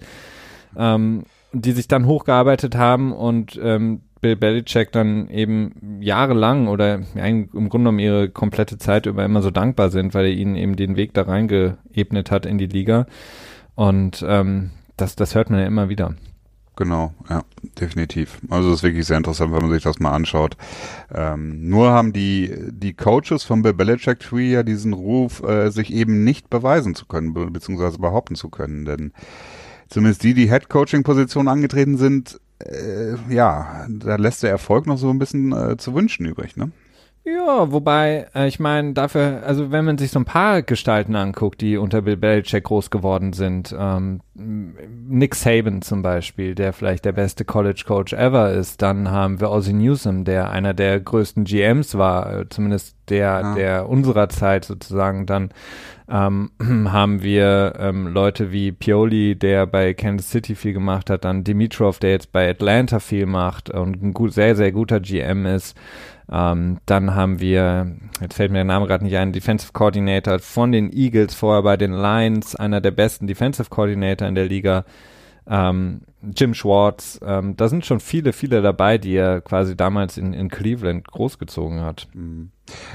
[0.76, 7.48] Ähm, die sich dann hochgearbeitet haben und ähm, Bill Belichick dann eben jahrelang oder im
[7.50, 10.96] Grunde genommen ihre komplette Zeit über immer so dankbar sind, weil er ihnen eben den
[10.96, 13.06] Weg da reingeebnet hat in die Liga.
[13.74, 16.14] Und ähm, das, das hört man ja immer wieder.
[16.76, 17.42] Genau, ja,
[17.78, 18.40] definitiv.
[18.48, 20.56] Also es ist wirklich sehr interessant, wenn man sich das mal anschaut.
[21.12, 25.92] Ähm, nur haben die, die Coaches vom Bill Belichick Tree ja diesen Ruf, äh, sich
[25.92, 28.86] eben nicht beweisen zu können, be beziehungsweise behaupten zu können.
[28.86, 29.12] Denn
[29.90, 35.18] zumindest die, die Head-Coaching-Position angetreten sind, äh, ja, da lässt der Erfolg noch so ein
[35.18, 36.70] bisschen äh, zu wünschen übrig, ne?
[37.22, 41.60] Ja, wobei, äh, ich meine, dafür, also wenn man sich so ein paar Gestalten anguckt,
[41.60, 47.12] die unter Bill Belichick groß geworden sind, ähm, Nick Saban zum Beispiel, der vielleicht der
[47.12, 51.98] beste College Coach ever ist, dann haben wir Ozzie Newsom, der einer der größten GMs
[51.98, 53.54] war, äh, zumindest der, ja.
[53.54, 55.50] der unserer Zeit sozusagen, dann
[56.10, 56.50] ähm,
[56.88, 61.98] haben wir ähm, Leute wie Pioli, der bei Kansas City viel gemacht hat, dann Dimitrov,
[61.98, 65.76] der jetzt bei Atlanta viel macht und ein gut, sehr, sehr guter GM ist,
[66.30, 70.72] ähm, dann haben wir, jetzt fällt mir der Name gerade nicht ein, Defensive Coordinator von
[70.72, 74.84] den Eagles, vorher bei den Lions, einer der besten Defensive Coordinator in der Liga.
[75.50, 76.02] Ähm,
[76.36, 80.48] Jim Schwartz, ähm, da sind schon viele, viele dabei, die er quasi damals in, in
[80.48, 82.08] Cleveland großgezogen hat.
[82.14, 82.50] Mhm.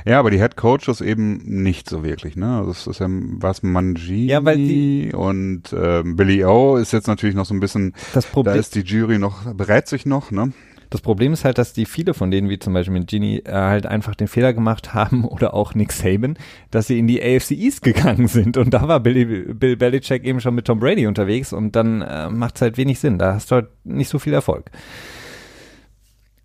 [0.06, 2.60] Ja, aber die Head Coaches eben nicht so wirklich, ne?
[2.60, 7.08] Also das ist ja was Mangi ja, weil die, und ähm, Billy O ist jetzt
[7.08, 10.32] natürlich noch so ein bisschen, das Problem, da ist die Jury noch, berät sich noch,
[10.32, 10.54] ne?
[10.95, 13.51] Das Problem ist halt, dass die viele von denen, wie zum Beispiel mit Ginny, äh,
[13.51, 16.38] halt einfach den Fehler gemacht haben oder auch Nick Saban,
[16.71, 18.55] dass sie in die AFC East gegangen sind.
[18.55, 22.29] Und da war Bill, Bill Belichick eben schon mit Tom Brady unterwegs und dann äh,
[22.29, 23.17] macht es halt wenig Sinn.
[23.17, 24.71] Da hast du halt nicht so viel Erfolg.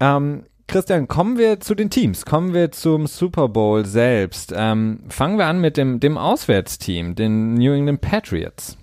[0.00, 2.26] Ähm, Christian, kommen wir zu den Teams.
[2.26, 4.52] Kommen wir zum Super Bowl selbst.
[4.52, 8.76] Ähm, fangen wir an mit dem, dem Auswärtsteam, den New England Patriots.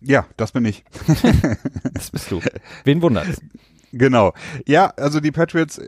[0.00, 0.84] Ja, das bin ich.
[1.94, 2.40] das bist du.
[2.84, 3.40] Wen wundert's?
[3.92, 4.32] Genau.
[4.66, 5.80] Ja, also die Patriots,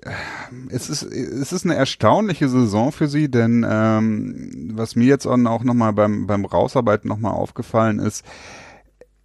[0.70, 5.36] es ist, es ist eine erstaunliche Saison für sie, denn ähm, was mir jetzt auch
[5.36, 8.24] nochmal beim, beim Rausarbeiten nochmal aufgefallen ist,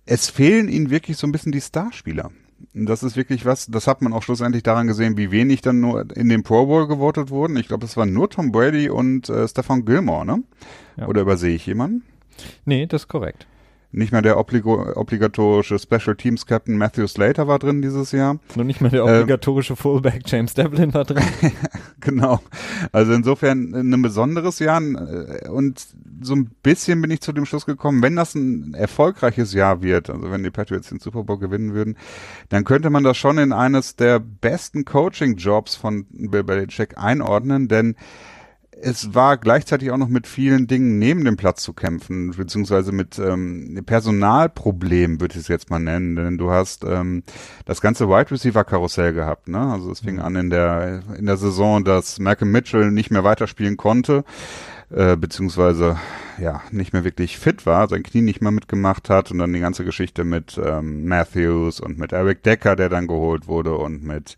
[0.06, 2.32] es fehlen ihnen wirklich so ein bisschen die Starspieler.
[2.74, 6.16] Das ist wirklich was, das hat man auch schlussendlich daran gesehen, wie wenig dann nur
[6.16, 7.58] in den Pro Bowl gewotet wurden.
[7.58, 10.44] Ich glaube, es waren nur Tom Brady und äh, Stefan Gilmore, ne?
[10.98, 11.08] Ja.
[11.08, 12.04] Oder übersehe ich jemanden?
[12.66, 13.48] Nee, das ist korrekt.
[13.92, 18.38] Nicht mehr der obligatorische Special Teams Captain Matthew Slater war drin dieses Jahr.
[18.56, 21.24] Nur nicht mehr der ähm, obligatorische ähm, Fullback James Devlin war drin.
[22.02, 22.42] genau.
[22.92, 25.88] Also insofern ein besonderes Jahr äh, und
[26.22, 30.10] so ein bisschen bin ich zu dem Schluss gekommen, wenn das ein erfolgreiches Jahr wird,
[30.10, 31.96] also wenn die Patriots den Super Bowl gewinnen würden,
[32.50, 37.68] dann könnte man das schon in eines der besten Coaching Jobs von Bill Belichick einordnen,
[37.68, 37.96] denn
[38.82, 43.18] es war gleichzeitig auch noch mit vielen Dingen neben dem Platz zu kämpfen, beziehungsweise mit
[43.20, 46.16] ähm, Personalproblemen, würde ich es jetzt mal nennen.
[46.16, 47.24] Denn du hast ähm,
[47.66, 49.48] das ganze Wide Receiver Karussell gehabt.
[49.48, 49.60] Ne?
[49.60, 50.22] Also es fing mhm.
[50.22, 54.24] an in der in der Saison, dass Malcolm Mitchell nicht mehr weiterspielen konnte,
[54.90, 55.98] äh, beziehungsweise
[56.38, 59.60] ja nicht mehr wirklich fit war, sein Knie nicht mehr mitgemacht hat und dann die
[59.60, 64.38] ganze Geschichte mit ähm, Matthews und mit Eric Decker, der dann geholt wurde und mit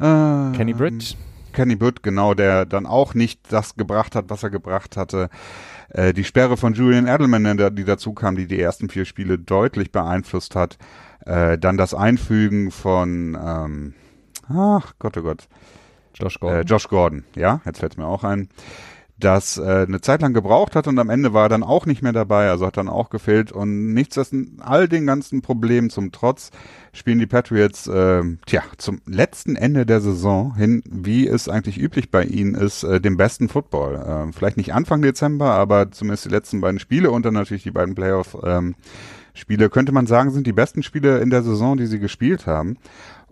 [0.00, 1.16] äh, Kenny Britt
[1.56, 5.30] Kenny Butt, genau, der dann auch nicht das gebracht hat, was er gebracht hatte.
[5.88, 9.90] Äh, die Sperre von Julian Edelman, die dazu kam, die die ersten vier Spiele deutlich
[9.90, 10.76] beeinflusst hat.
[11.24, 13.94] Äh, dann das Einfügen von, ähm,
[14.48, 15.48] ach Gott, oh Gott.
[16.12, 16.60] Josh Gordon.
[16.60, 18.48] Äh, Josh Gordon, ja, jetzt fällt es mir auch ein
[19.18, 22.02] das äh, eine Zeit lang gebraucht hat und am Ende war er dann auch nicht
[22.02, 24.18] mehr dabei, also hat dann auch gefehlt und nichts
[24.60, 26.50] all den ganzen Problemen zum Trotz
[26.92, 32.10] spielen die Patriots äh, tja zum letzten Ende der Saison hin, wie es eigentlich üblich
[32.10, 33.96] bei ihnen ist, äh, den besten Football.
[34.28, 37.70] Äh, vielleicht nicht Anfang Dezember, aber zumindest die letzten beiden Spiele und dann natürlich die
[37.70, 38.74] beiden Playoff ähm,
[39.36, 42.78] Spiele könnte man sagen, sind die besten Spiele in der Saison, die sie gespielt haben.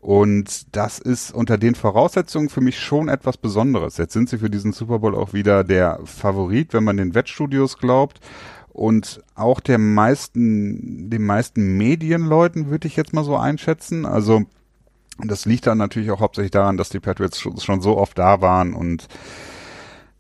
[0.05, 3.97] Und das ist unter den Voraussetzungen für mich schon etwas Besonderes.
[3.97, 7.79] Jetzt sind sie für diesen Super Bowl auch wieder der Favorit, wenn man den Wettstudios
[7.79, 8.21] glaubt.
[8.69, 14.05] Und auch der meisten, den meisten Medienleuten würde ich jetzt mal so einschätzen.
[14.05, 14.43] Also,
[15.25, 18.75] das liegt dann natürlich auch hauptsächlich daran, dass die Patriots schon so oft da waren
[18.75, 19.09] und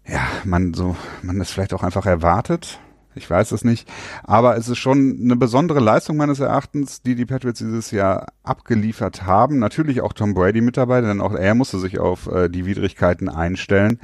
[0.06, 2.80] ja, man so, man es vielleicht auch einfach erwartet.
[3.14, 3.88] Ich weiß es nicht.
[4.22, 9.27] Aber es ist schon eine besondere Leistung meines Erachtens, die die Patriots dieses Jahr abgeliefert
[9.27, 9.59] haben.
[9.59, 13.29] Natürlich auch Tom Brady mit dabei, denn auch er musste sich auf äh, die Widrigkeiten
[13.29, 14.00] einstellen.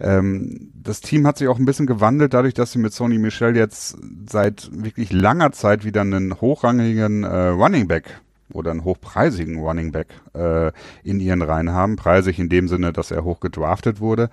[0.00, 3.56] Ähm, das Team hat sich auch ein bisschen gewandelt, dadurch, dass sie mit Sony Michel
[3.56, 3.96] jetzt
[4.28, 8.20] seit wirklich langer Zeit wieder einen hochrangigen äh, Running Back
[8.52, 11.96] oder einen hochpreisigen Running Back äh, in ihren Reihen haben.
[11.96, 14.30] Preisig in dem Sinne, dass er hoch gedraftet wurde.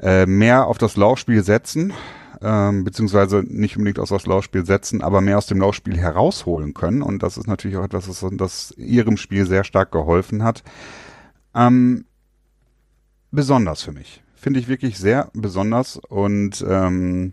[0.00, 1.92] Äh, mehr auf das Laufspiel setzen
[2.42, 7.02] ähm, beziehungsweise nicht unbedingt aus das Laufspiel setzen, aber mehr aus dem Laufspiel herausholen können.
[7.02, 10.62] Und das ist natürlich auch etwas, das, das ihrem Spiel sehr stark geholfen hat.
[11.54, 12.04] Ähm,
[13.30, 14.22] besonders für mich.
[14.34, 17.32] Finde ich wirklich sehr besonders und ähm,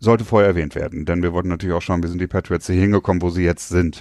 [0.00, 1.04] sollte vorher erwähnt werden.
[1.04, 3.68] Denn wir wollten natürlich auch schauen, wie sind die Patriots hier hingekommen, wo sie jetzt
[3.68, 4.00] sind.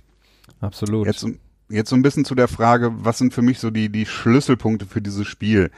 [0.60, 1.06] Absolut.
[1.06, 1.26] Jetzt,
[1.70, 4.86] jetzt so ein bisschen zu der Frage, was sind für mich so die, die Schlüsselpunkte
[4.86, 5.70] für dieses Spiel?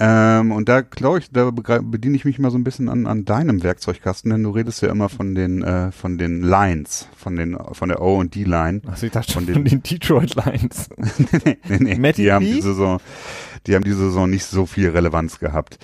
[0.00, 3.24] Ähm, und da glaube ich, da bediene ich mich mal so ein bisschen an, an
[3.24, 7.58] deinem Werkzeugkasten, denn du redest ja immer von den äh, von den Lines, von den
[7.72, 8.82] von der O und D Line.
[8.86, 10.88] Also ich dachte von schon den, von den Detroit Lines.
[11.44, 12.12] nee, nee, nee.
[12.12, 13.00] die haben diese Saison,
[13.66, 15.78] die haben diese Saison nicht so viel Relevanz gehabt.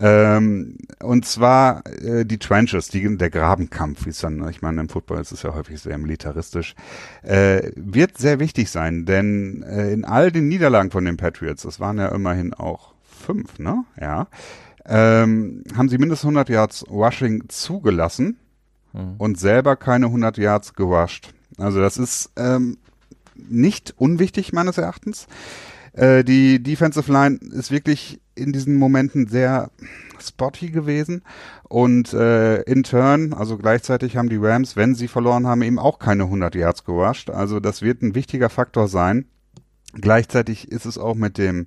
[0.00, 4.88] Ähm, und zwar äh, die Trenches, die, der Grabenkampf, wie es dann, ich meine, im
[4.88, 6.74] Football ist es ja häufig sehr militaristisch,
[7.22, 11.78] äh, wird sehr wichtig sein, denn äh, in all den Niederlagen von den Patriots, das
[11.78, 12.89] waren ja immerhin auch
[13.20, 13.84] fünf, ne?
[14.00, 14.28] Ja.
[14.86, 18.38] Ähm, haben sie mindestens 100 Yards Rushing zugelassen
[18.92, 19.14] hm.
[19.18, 21.32] und selber keine 100 Yards gerusht.
[21.58, 22.78] Also das ist ähm,
[23.34, 25.26] nicht unwichtig meines Erachtens.
[25.92, 29.70] Äh, die Defensive Line ist wirklich in diesen Momenten sehr
[30.20, 31.22] spotty gewesen
[31.68, 35.98] und äh, in turn, also gleichzeitig haben die Rams, wenn sie verloren haben, eben auch
[35.98, 37.30] keine 100 Yards gerusht.
[37.30, 39.26] Also das wird ein wichtiger Faktor sein.
[39.92, 41.66] Gleichzeitig ist es auch mit dem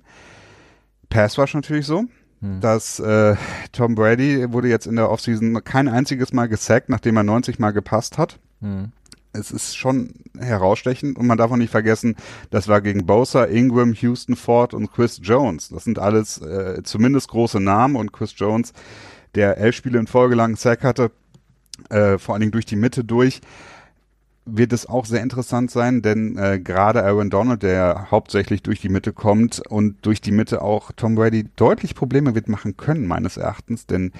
[1.08, 2.04] Pass Rush natürlich so,
[2.40, 2.60] hm.
[2.60, 3.36] dass äh,
[3.72, 7.72] Tom Brady wurde jetzt in der Offseason kein einziges Mal gesackt, nachdem er 90 Mal
[7.72, 8.38] gepasst hat.
[8.60, 8.92] Hm.
[9.32, 12.14] Es ist schon herausstechend und man darf auch nicht vergessen,
[12.50, 15.70] das war gegen Bosa, Ingram, Houston Ford und Chris Jones.
[15.70, 18.72] Das sind alles äh, zumindest große Namen und Chris Jones,
[19.34, 21.10] der elf Spiele in Folge lang Sack hatte,
[21.90, 23.40] äh, vor allen Dingen durch die Mitte durch
[24.46, 28.88] wird es auch sehr interessant sein, denn äh, gerade Aaron Donald, der hauptsächlich durch die
[28.88, 33.36] Mitte kommt und durch die Mitte auch Tom Brady deutlich Probleme wird machen können, meines
[33.36, 34.12] Erachtens, denn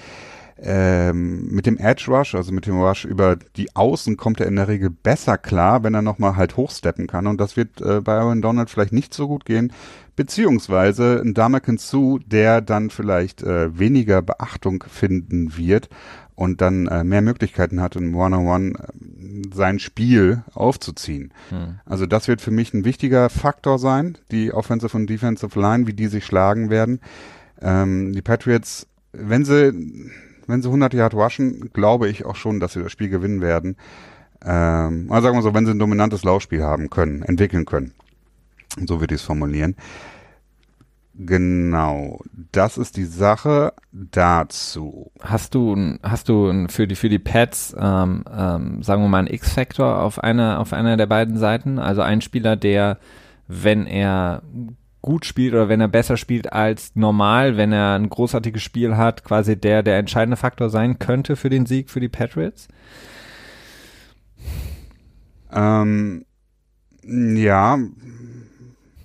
[0.57, 4.55] ähm, mit dem Edge Rush, also mit dem Rush über die Außen, kommt er in
[4.55, 7.27] der Regel besser klar, wenn er nochmal halt hochsteppen kann.
[7.27, 9.73] Und das wird äh, bei Aaron Donald vielleicht nicht so gut gehen.
[10.15, 15.89] Beziehungsweise ein Damakin Sue, der dann vielleicht äh, weniger Beachtung finden wird
[16.35, 21.33] und dann äh, mehr Möglichkeiten hat, im One-on-One äh, sein Spiel aufzuziehen.
[21.49, 21.79] Hm.
[21.85, 25.93] Also das wird für mich ein wichtiger Faktor sein, die Offensive und Defensive Line, wie
[25.93, 26.99] die sich schlagen werden.
[27.61, 29.73] Ähm, die Patriots, wenn sie
[30.47, 33.77] wenn sie 100 Yard rushen, glaube ich auch schon, dass sie das Spiel gewinnen werden.
[34.43, 37.93] Ähm, also sagen wir so, wenn sie ein dominantes Laufspiel haben können, entwickeln können.
[38.85, 39.75] So würde ich es formulieren.
[41.17, 42.19] Genau,
[42.51, 45.11] das ist die Sache dazu.
[45.21, 49.33] Hast du, hast du für die für die Pets, ähm, ähm, sagen wir mal, einen
[49.33, 51.79] X-Faktor auf einer auf einer der beiden Seiten?
[51.79, 52.99] Also ein Spieler, der,
[53.47, 54.41] wenn er
[55.01, 59.23] gut spielt oder wenn er besser spielt als normal, wenn er ein großartiges Spiel hat,
[59.23, 62.67] quasi der der entscheidende Faktor sein könnte für den Sieg für die Patriots?
[65.49, 66.25] Ähm,
[67.03, 67.79] ja,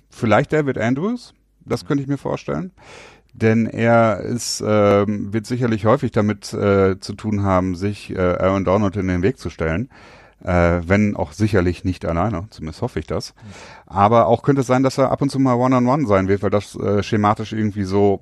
[0.09, 1.33] vielleicht David Andrews
[1.71, 2.71] das könnte ich mir vorstellen.
[3.33, 8.65] Denn er ist, äh, wird sicherlich häufig damit äh, zu tun haben, sich äh, Aaron
[8.65, 9.89] Donald in den Weg zu stellen.
[10.43, 13.35] Äh, wenn auch sicherlich nicht alleine, zumindest hoffe ich das.
[13.85, 16.27] Aber auch könnte es sein, dass er ab und zu mal One-on-One -on -one sein
[16.27, 18.19] wird, weil das äh, schematisch irgendwie so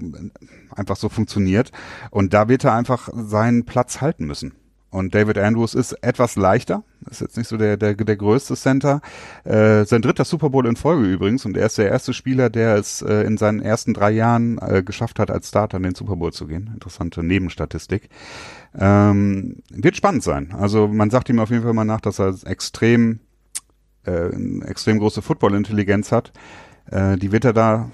[0.76, 1.72] einfach so funktioniert.
[2.12, 4.54] Und da wird er einfach seinen Platz halten müssen.
[4.92, 9.02] Und David Andrews ist etwas leichter, ist jetzt nicht so der, der, der größte Center.
[9.44, 12.76] Äh, sein dritter Super Bowl in Folge übrigens und er ist der erste Spieler, der
[12.76, 16.16] es äh, in seinen ersten drei Jahren äh, geschafft hat, als Starter in den Super
[16.16, 16.72] Bowl zu gehen.
[16.74, 18.10] Interessante Nebenstatistik.
[18.78, 20.56] Ähm, wird spannend sein.
[20.58, 23.20] Also man sagt ihm auf jeden Fall mal nach, dass er extrem,
[24.08, 24.30] äh,
[24.64, 26.32] extrem große Football-Intelligenz hat.
[26.90, 27.92] Äh, die wird er da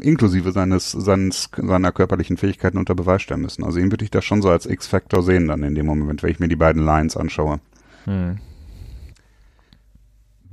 [0.00, 3.64] inklusive seines, seines, seiner körperlichen Fähigkeiten unter Beweis stellen müssen.
[3.64, 6.30] Also ihn würde ich da schon so als X-Factor sehen dann in dem Moment, wenn
[6.30, 7.60] ich mir die beiden Lines anschaue.
[8.04, 8.38] Hm.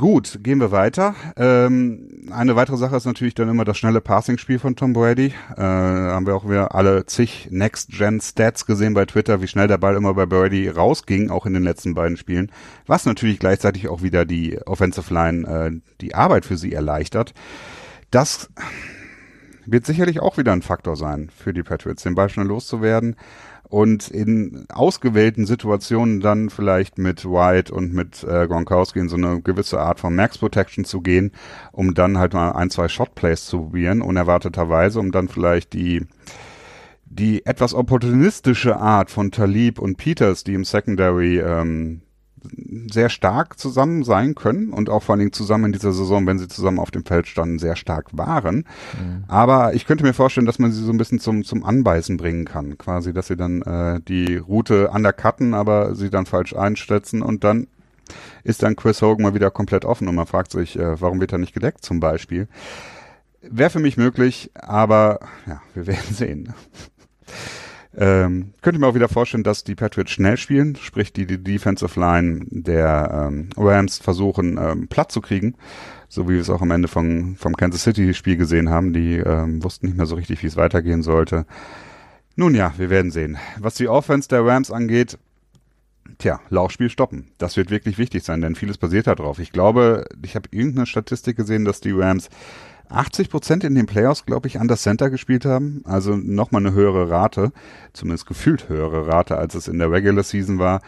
[0.01, 1.13] Gut, gehen wir weiter.
[1.35, 5.31] Ähm, eine weitere Sache ist natürlich dann immer das schnelle Passing-Spiel von Tom Brady.
[5.55, 9.95] Äh, haben wir auch wieder alle zig Next-Gen-Stats gesehen bei Twitter, wie schnell der Ball
[9.95, 12.51] immer bei Brady rausging, auch in den letzten beiden Spielen.
[12.87, 17.35] Was natürlich gleichzeitig auch wieder die Offensive Line, äh, die Arbeit für sie erleichtert.
[18.09, 18.49] Das
[19.71, 23.15] wird sicherlich auch wieder ein Faktor sein für die Patriots, den Ball schnell loszuwerden
[23.69, 29.41] und in ausgewählten Situationen dann vielleicht mit White und mit äh, Gronkowski in so eine
[29.41, 31.31] gewisse Art von Max Protection zu gehen,
[31.71, 36.05] um dann halt mal ein, zwei Shotplays zu probieren, unerwarteterweise, um dann vielleicht die
[37.05, 42.01] die etwas opportunistische Art von Talib und Peters, die im Secondary ähm,
[42.91, 46.39] sehr stark zusammen sein können und auch vor allen Dingen zusammen in dieser Saison, wenn
[46.39, 48.65] sie zusammen auf dem Feld standen, sehr stark waren.
[48.99, 49.23] Mhm.
[49.27, 52.45] Aber ich könnte mir vorstellen, dass man sie so ein bisschen zum, zum Anbeißen bringen
[52.45, 52.77] kann.
[52.77, 57.67] Quasi, dass sie dann äh, die Route undercutten, aber sie dann falsch einschätzen und dann
[58.43, 61.31] ist dann Chris Hogan mal wieder komplett offen und man fragt sich, äh, warum wird
[61.31, 62.47] er nicht gedeckt zum Beispiel.
[63.41, 66.53] Wäre für mich möglich, aber ja, wir werden sehen.
[67.97, 71.99] Ähm, könnte mir auch wieder vorstellen, dass die Patriots schnell spielen, sprich die, die Defensive
[71.99, 75.55] Line der ähm, Rams versuchen, ähm, platt zu kriegen,
[76.07, 78.93] so wie wir es auch am Ende von, vom Kansas City Spiel gesehen haben.
[78.93, 81.45] Die ähm, wussten nicht mehr so richtig, wie es weitergehen sollte.
[82.37, 83.37] Nun ja, wir werden sehen.
[83.59, 85.17] Was die Offense der Rams angeht,
[86.17, 87.31] tja, Laufspiel stoppen.
[87.37, 89.39] Das wird wirklich wichtig sein, denn vieles basiert darauf.
[89.39, 92.29] Ich glaube, ich habe irgendeine Statistik gesehen, dass die Rams
[92.91, 95.81] 80 Prozent in den Playoffs, glaube ich, an das Center gespielt haben.
[95.85, 97.51] Also nochmal eine höhere Rate,
[97.93, 100.81] zumindest gefühlt höhere Rate, als es in der Regular Season war.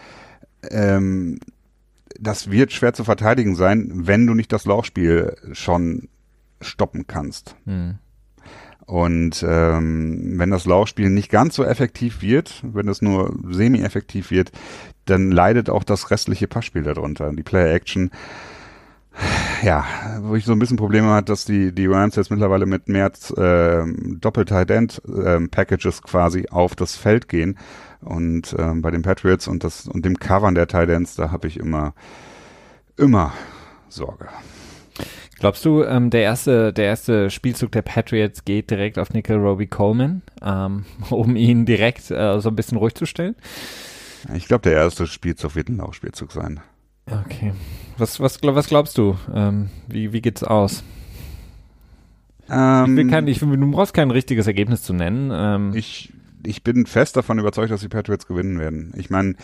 [0.70, 1.40] Ähm,
[2.20, 6.10] das wird schwer zu verteidigen sein, wenn du nicht das Laufspiel schon
[6.62, 7.56] stoppen kannst.
[7.66, 7.96] Hm.
[8.86, 14.52] Und ähm, wenn das Laufspiel nicht ganz so effektiv wird, wenn es nur semi-effektiv wird,
[15.06, 17.32] dann leidet auch das restliche Passspiel darunter.
[17.32, 18.12] Die Player-Action
[19.64, 19.86] ja,
[20.22, 23.12] wo ich so ein bisschen Probleme hatte, dass die, die Rams jetzt mittlerweile mit mehr
[23.38, 23.84] äh,
[24.20, 27.58] Doppel-Tight-End-Packages ähm, quasi auf das Feld gehen.
[28.02, 31.48] Und ähm, bei den Patriots und, das, und dem Covern der Tight Ends, da habe
[31.48, 31.94] ich immer,
[32.98, 33.34] immer
[33.88, 34.28] Sorge.
[35.40, 39.68] Glaubst du, ähm, der erste, der erste Spielzug der Patriots geht direkt auf Nickel Roby
[39.68, 43.36] Coleman, ähm, um ihn direkt äh, so ein bisschen ruhig zu stellen?
[44.34, 46.62] Ich glaube, der erste Spielzug wird ein Laufspielzug sein.
[47.06, 47.54] Okay.
[47.98, 49.18] Was, was, was glaubst du?
[49.34, 50.84] Ähm, wie, wie geht's aus?
[52.50, 55.32] Ähm, ich will kein, ich, du brauchst kein richtiges Ergebnis zu nennen.
[55.34, 56.12] Ähm, ich,
[56.46, 58.94] ich bin fest davon überzeugt, dass die Patriots gewinnen werden.
[58.98, 59.36] Ich meine,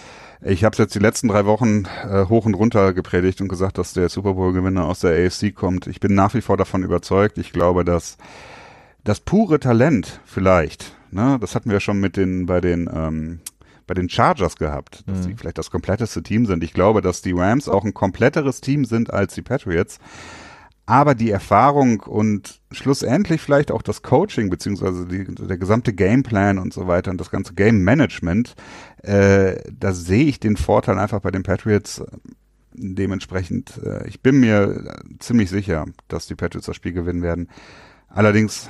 [0.42, 3.94] ich habe jetzt die letzten drei Wochen äh, hoch und runter gepredigt und gesagt, dass
[3.94, 5.88] der Super Bowl-Gewinner aus der AFC kommt.
[5.88, 7.38] Ich bin nach wie vor davon überzeugt.
[7.38, 8.18] Ich glaube, dass
[9.04, 13.40] das pure Talent vielleicht, ne, das hatten wir schon mit den bei den ähm,
[13.90, 15.32] bei den Chargers gehabt, dass mhm.
[15.32, 16.64] die vielleicht das kompletteste Team sind.
[16.64, 19.98] Ich glaube, dass die Rams auch ein kompletteres Team sind als die Patriots.
[20.86, 26.72] Aber die Erfahrung und schlussendlich vielleicht auch das Coaching beziehungsweise die, der gesamte Gameplan und
[26.72, 28.56] so weiter und das ganze Game Management,
[29.02, 32.04] äh, da sehe ich den Vorteil einfach bei den Patriots
[32.74, 33.80] dementsprechend.
[33.84, 37.50] Äh, ich bin mir ziemlich sicher, dass die Patriots das Spiel gewinnen werden.
[38.08, 38.70] Allerdings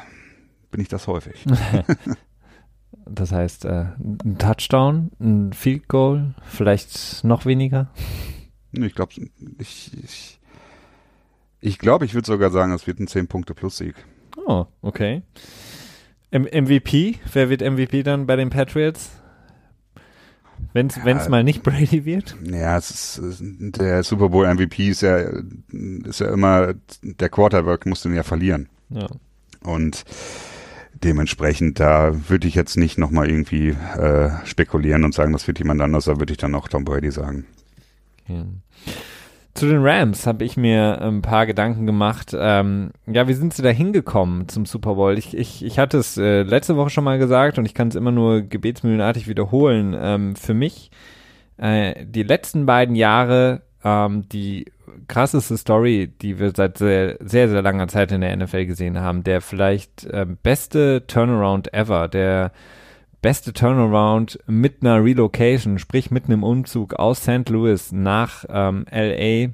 [0.71, 1.45] bin ich das häufig.
[3.11, 7.87] das heißt, äh, ein Touchdown, ein Field Goal, vielleicht noch weniger?
[8.71, 9.13] Ich glaube,
[9.57, 10.39] ich, ich,
[11.59, 13.95] ich, glaub, ich würde sogar sagen, es wird ein 10-Punkte-Plus-Sieg.
[14.45, 15.23] Oh, okay.
[16.31, 19.09] M MVP, wer wird MVP dann bei den Patriots?
[20.73, 22.35] Wenn es ja, mal nicht Brady wird?
[22.43, 25.17] Ja, es ist, der Super Bowl MVP ist ja,
[26.03, 28.69] ist ja immer, der Quarterback muss den ja verlieren.
[28.89, 29.07] Ja.
[29.63, 30.03] Und
[31.03, 35.81] dementsprechend, da würde ich jetzt nicht nochmal irgendwie äh, spekulieren und sagen, das wird jemand
[35.81, 37.45] anders, da würde ich dann auch Tom Brady sagen.
[38.23, 38.45] Okay.
[39.55, 42.33] Zu den Rams habe ich mir ein paar Gedanken gemacht.
[42.33, 45.17] Ähm, ja, wie sind sie da hingekommen zum Super Bowl?
[45.17, 47.95] Ich, ich, ich hatte es äh, letzte Woche schon mal gesagt und ich kann es
[47.95, 49.95] immer nur gebetsmühlenartig wiederholen.
[49.99, 50.91] Ähm, für mich
[51.57, 54.65] äh, die letzten beiden Jahre ähm, die
[55.07, 59.23] krasseste Story, die wir seit sehr, sehr, sehr langer Zeit in der NFL gesehen haben.
[59.23, 62.51] Der vielleicht äh, beste Turnaround ever, der
[63.21, 67.49] beste Turnaround mit einer Relocation, sprich mit einem Umzug aus St.
[67.49, 69.51] Louis nach ähm, LA.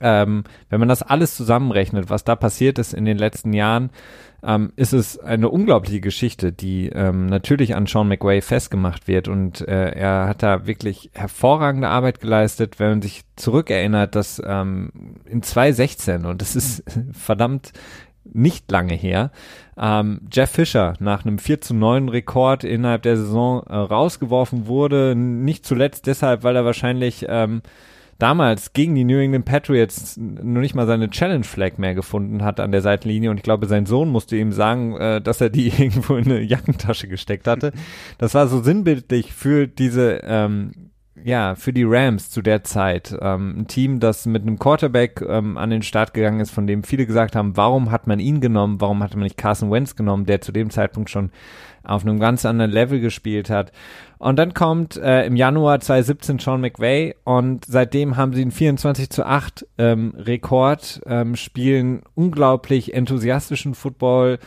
[0.00, 3.90] Ähm, wenn man das alles zusammenrechnet, was da passiert ist in den letzten Jahren,
[4.44, 9.28] ähm, ist es eine unglaubliche Geschichte, die ähm, natürlich an Sean McWay festgemacht wird.
[9.28, 14.90] Und äh, er hat da wirklich hervorragende Arbeit geleistet, wenn man sich zurückerinnert, dass ähm,
[15.24, 17.72] in 2016, und das ist verdammt
[18.24, 19.30] nicht lange her,
[19.76, 25.14] ähm, Jeff Fischer nach einem 4 zu 9 Rekord innerhalb der Saison äh, rausgeworfen wurde.
[25.16, 27.62] Nicht zuletzt deshalb, weil er wahrscheinlich ähm,
[28.18, 32.60] damals gegen die New England Patriots nur nicht mal seine Challenge Flag mehr gefunden hat
[32.60, 35.68] an der Seitenlinie und ich glaube, sein Sohn musste ihm sagen, äh, dass er die
[35.78, 37.72] irgendwo in eine Jackentasche gesteckt hatte.
[38.18, 40.72] Das war so sinnbildlich für diese ähm,
[41.22, 43.16] ja, für die Rams zu der Zeit.
[43.20, 46.82] Ähm, ein Team, das mit einem Quarterback ähm, an den Start gegangen ist, von dem
[46.82, 50.26] viele gesagt haben, warum hat man ihn genommen, warum hat man nicht Carson Wentz genommen,
[50.26, 51.30] der zu dem Zeitpunkt schon
[51.84, 53.72] auf einem ganz anderen Level gespielt hat.
[54.18, 59.10] Und dann kommt äh, im Januar 2017 Sean McVay und seitdem haben sie einen 24
[59.10, 64.38] zu 8 ähm, Rekord, ähm, spielen unglaublich enthusiastischen Football,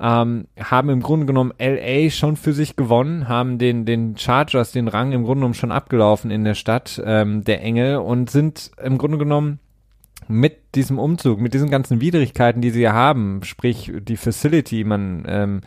[0.00, 4.86] ähm, haben im Grunde genommen LA schon für sich gewonnen, haben den, den Chargers den
[4.86, 8.98] Rang im Grunde genommen schon abgelaufen in der Stadt ähm, der Engel und sind im
[8.98, 9.58] Grunde genommen
[10.28, 15.60] mit diesem Umzug, mit diesen ganzen Widrigkeiten, die sie haben, sprich die Facility, man ähm,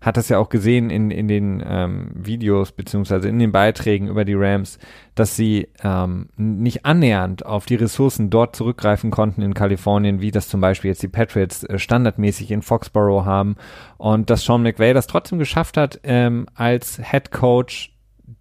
[0.00, 4.24] hat das ja auch gesehen in, in den ähm, Videos beziehungsweise in den Beiträgen über
[4.24, 4.78] die Rams,
[5.14, 10.48] dass sie ähm, nicht annähernd auf die Ressourcen dort zurückgreifen konnten in Kalifornien, wie das
[10.48, 13.56] zum Beispiel jetzt die Patriots äh, standardmäßig in Foxborough haben.
[13.96, 17.92] Und dass Sean McVay das trotzdem geschafft hat, ähm, als Head Coach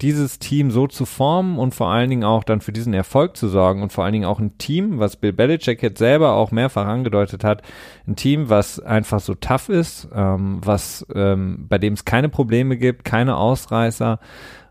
[0.01, 3.47] dieses Team so zu formen und vor allen Dingen auch dann für diesen Erfolg zu
[3.47, 6.85] sorgen und vor allen Dingen auch ein Team, was Bill Belichick jetzt selber auch mehrfach
[6.85, 7.63] angedeutet hat,
[8.07, 12.77] ein Team, was einfach so tough ist, ähm, was ähm, bei dem es keine Probleme
[12.77, 14.19] gibt, keine Ausreißer,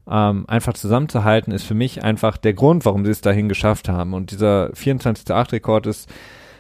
[0.09, 4.14] ähm, einfach zusammenzuhalten, ist für mich einfach der Grund, warum sie es dahin geschafft haben.
[4.14, 6.09] Und dieser 24-8-Rekord ist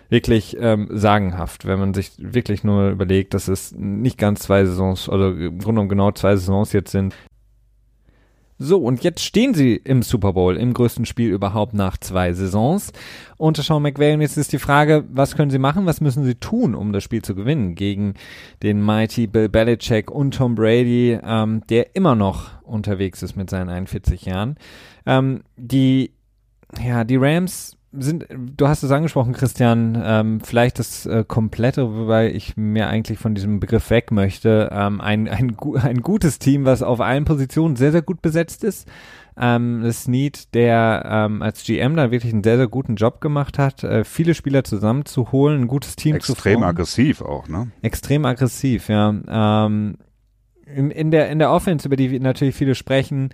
[0.08, 5.08] wirklich ähm, sagenhaft, wenn man sich wirklich nur überlegt, dass es nicht ganz zwei Saisons,
[5.08, 7.14] oder im Grunde genommen genau zwei Saisons jetzt sind,
[8.58, 12.92] so, und jetzt stehen sie im Super Bowl, im größten Spiel überhaupt nach zwei Saisons.
[13.36, 16.36] Unter Sean McVay, und jetzt ist die Frage, was können sie machen, was müssen sie
[16.36, 18.14] tun, um das Spiel zu gewinnen gegen
[18.62, 23.68] den Mighty Bill Belichick und Tom Brady, ähm, der immer noch unterwegs ist mit seinen
[23.68, 24.56] 41 Jahren.
[25.04, 26.12] Ähm, die,
[26.82, 32.30] ja, die Rams sind, du hast es angesprochen, Christian, ähm, vielleicht das äh, Komplette, wobei
[32.30, 36.82] ich mir eigentlich von diesem Begriff weg möchte, ähm, ein, ein, ein gutes Team, was
[36.82, 38.88] auf allen Positionen sehr, sehr gut besetzt ist.
[39.38, 43.58] Ähm, das Need, der ähm, als GM da wirklich einen sehr, sehr guten Job gemacht
[43.58, 46.56] hat, äh, viele Spieler zusammenzuholen, ein gutes Team Extrem zu formen.
[46.56, 47.70] Extrem aggressiv auch, ne?
[47.82, 49.14] Extrem aggressiv, ja.
[49.66, 49.98] Ähm,
[50.66, 53.30] in, in der in der Offense, über die natürlich viele sprechen,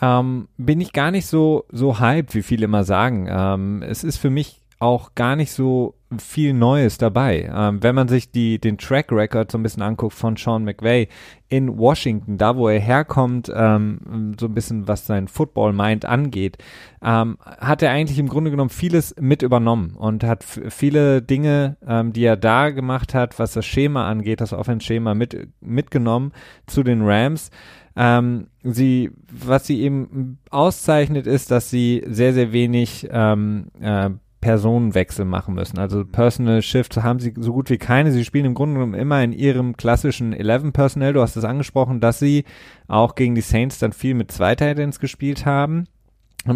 [0.00, 3.28] ähm, bin ich gar nicht so so hyped, wie viele immer sagen.
[3.30, 7.48] Ähm, es ist für mich auch gar nicht so viel Neues dabei.
[7.54, 11.08] Ähm, wenn man sich die, den Track Record so ein bisschen anguckt von Sean McVay
[11.48, 16.58] in Washington, da wo er herkommt, ähm, so ein bisschen was sein Football Mind angeht,
[17.00, 22.12] ähm, hat er eigentlich im Grunde genommen vieles mit übernommen und hat viele Dinge, ähm,
[22.12, 26.32] die er da gemacht hat, was das Schema angeht, das Offense-Schema mit, mitgenommen
[26.66, 27.50] zu den Rams.
[27.94, 34.10] Ähm, sie, was sie eben auszeichnet, ist, dass sie sehr, sehr wenig ähm, äh,
[34.42, 35.78] Personenwechsel machen müssen.
[35.78, 38.10] Also Personal Shift haben sie so gut wie keine.
[38.10, 41.12] Sie spielen im Grunde genommen immer in ihrem klassischen 11 Personnel.
[41.12, 42.44] Du hast es angesprochen, dass sie
[42.88, 45.84] auch gegen die Saints dann viel mit zwei Titans gespielt haben.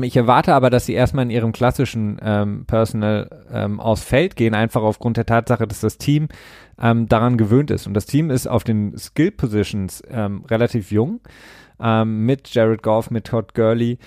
[0.02, 4.54] Ich erwarte aber, dass sie erstmal in ihrem klassischen ähm, Personal ähm, aufs Feld gehen,
[4.54, 6.28] einfach aufgrund der Tatsache, dass das Team
[6.80, 7.86] ähm, daran gewöhnt ist.
[7.86, 11.20] Und das Team ist auf den Skill Positions ähm, relativ jung,
[11.78, 13.98] ähm, mit Jared Goff, mit Todd Gurley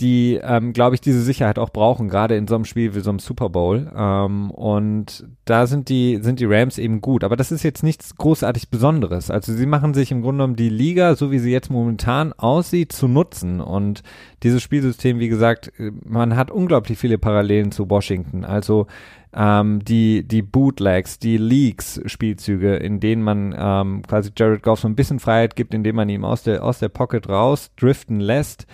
[0.00, 3.10] die, ähm, glaube ich, diese Sicherheit auch brauchen, gerade in so einem Spiel wie so
[3.10, 3.90] einem Super Bowl.
[3.94, 7.22] Ähm, und da sind die, sind die Rams eben gut.
[7.22, 9.30] Aber das ist jetzt nichts großartig Besonderes.
[9.30, 12.92] Also sie machen sich im Grunde genommen die Liga, so wie sie jetzt momentan aussieht,
[12.92, 13.60] zu nutzen.
[13.60, 14.02] Und
[14.42, 15.72] dieses Spielsystem, wie gesagt,
[16.04, 18.44] man hat unglaublich viele Parallelen zu Washington.
[18.44, 18.86] Also
[19.32, 24.96] ähm, die, die Bootlegs, die Leaks-Spielzüge, in denen man ähm, quasi Jared Goff so ein
[24.96, 28.66] bisschen Freiheit gibt, indem man ihm aus der, aus der Pocket raus driften lässt.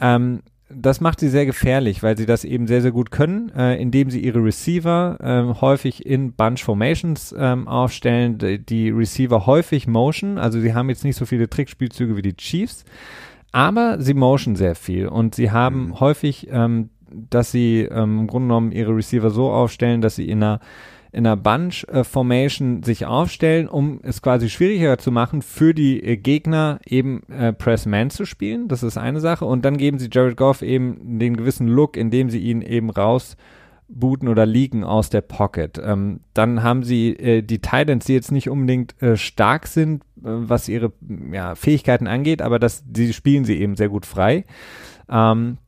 [0.00, 0.40] Ähm,
[0.74, 4.10] das macht sie sehr gefährlich, weil sie das eben sehr, sehr gut können, äh, indem
[4.10, 10.38] sie ihre Receiver ähm, häufig in Bunch Formations ähm, aufstellen, die, die Receiver häufig Motion,
[10.38, 12.84] also sie haben jetzt nicht so viele Trickspielzüge wie die Chiefs,
[13.52, 16.00] aber sie motion sehr viel und sie haben mhm.
[16.00, 20.42] häufig, ähm, dass sie ähm, im Grunde genommen ihre Receiver so aufstellen, dass sie in
[20.42, 20.60] einer
[21.12, 26.16] in einer Bunch äh, sich aufstellen, um es quasi schwieriger zu machen, für die äh,
[26.16, 28.68] Gegner eben äh, Press Man zu spielen.
[28.68, 29.44] Das ist eine Sache.
[29.44, 33.36] Und dann geben sie Jared Goff eben den gewissen Look, indem sie ihn eben raus
[33.94, 35.78] booten oder liegen aus der Pocket.
[35.84, 40.20] Ähm, dann haben sie äh, die Titans, die jetzt nicht unbedingt äh, stark sind, äh,
[40.22, 40.92] was ihre
[41.30, 44.44] ja, Fähigkeiten angeht, aber das, die spielen sie eben sehr gut frei.
[45.10, 45.58] Ähm,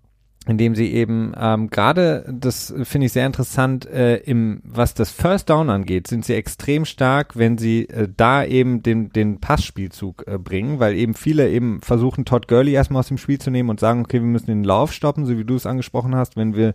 [0.47, 5.49] indem sie eben ähm, gerade, das finde ich sehr interessant, äh, im was das First
[5.49, 10.39] Down angeht, sind sie extrem stark, wenn sie äh, da eben den, den Passspielzug äh,
[10.39, 13.81] bringen, weil eben viele eben versuchen, Todd Gurley erstmal aus dem Spiel zu nehmen und
[13.81, 16.75] sagen, okay, wir müssen den Lauf stoppen, so wie du es angesprochen hast, wenn wir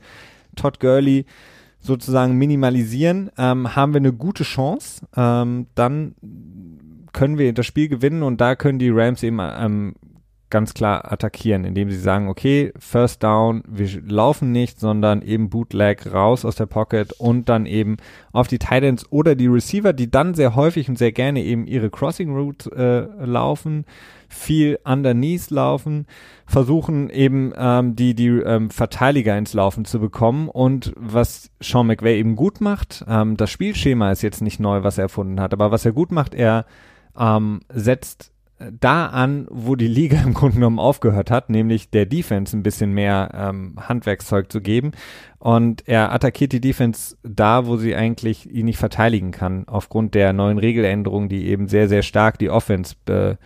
[0.56, 1.26] Todd Gurley
[1.80, 6.16] sozusagen minimalisieren, ähm, haben wir eine gute Chance, ähm, dann
[7.14, 9.96] können wir das Spiel gewinnen und da können die Rams eben ähm,
[10.50, 16.12] ganz klar attackieren, indem sie sagen, okay, First Down, wir laufen nicht, sondern eben Bootleg
[16.12, 17.98] raus aus der Pocket und dann eben
[18.32, 21.90] auf die Titans oder die Receiver, die dann sehr häufig und sehr gerne eben ihre
[21.90, 23.86] Crossing Route äh, laufen,
[24.28, 26.06] viel underneath laufen,
[26.46, 30.50] versuchen eben ähm, die die ähm, Verteidiger ins Laufen zu bekommen.
[30.50, 34.98] Und was Sean McVay eben gut macht, ähm, das Spielschema ist jetzt nicht neu, was
[34.98, 36.66] er erfunden hat, aber was er gut macht, er
[37.18, 38.32] ähm, setzt
[38.80, 42.94] da an, wo die Liga im Grunde genommen aufgehört hat, nämlich der Defense ein bisschen
[42.94, 44.92] mehr ähm, Handwerkszeug zu geben.
[45.38, 50.34] Und er attackiert die Defense da, wo sie eigentlich ihn nicht verteidigen kann, aufgrund der
[50.34, 53.38] neuen Regeländerungen, die eben sehr, sehr stark die Offense be,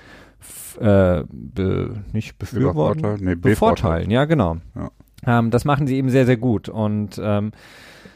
[0.79, 4.09] äh, be, nicht befürworten, nee, bevorteilen.
[4.09, 4.57] Ja, genau.
[4.75, 4.89] Ja.
[5.25, 6.69] Ähm, das machen sie eben sehr, sehr gut.
[6.69, 7.51] Und ähm,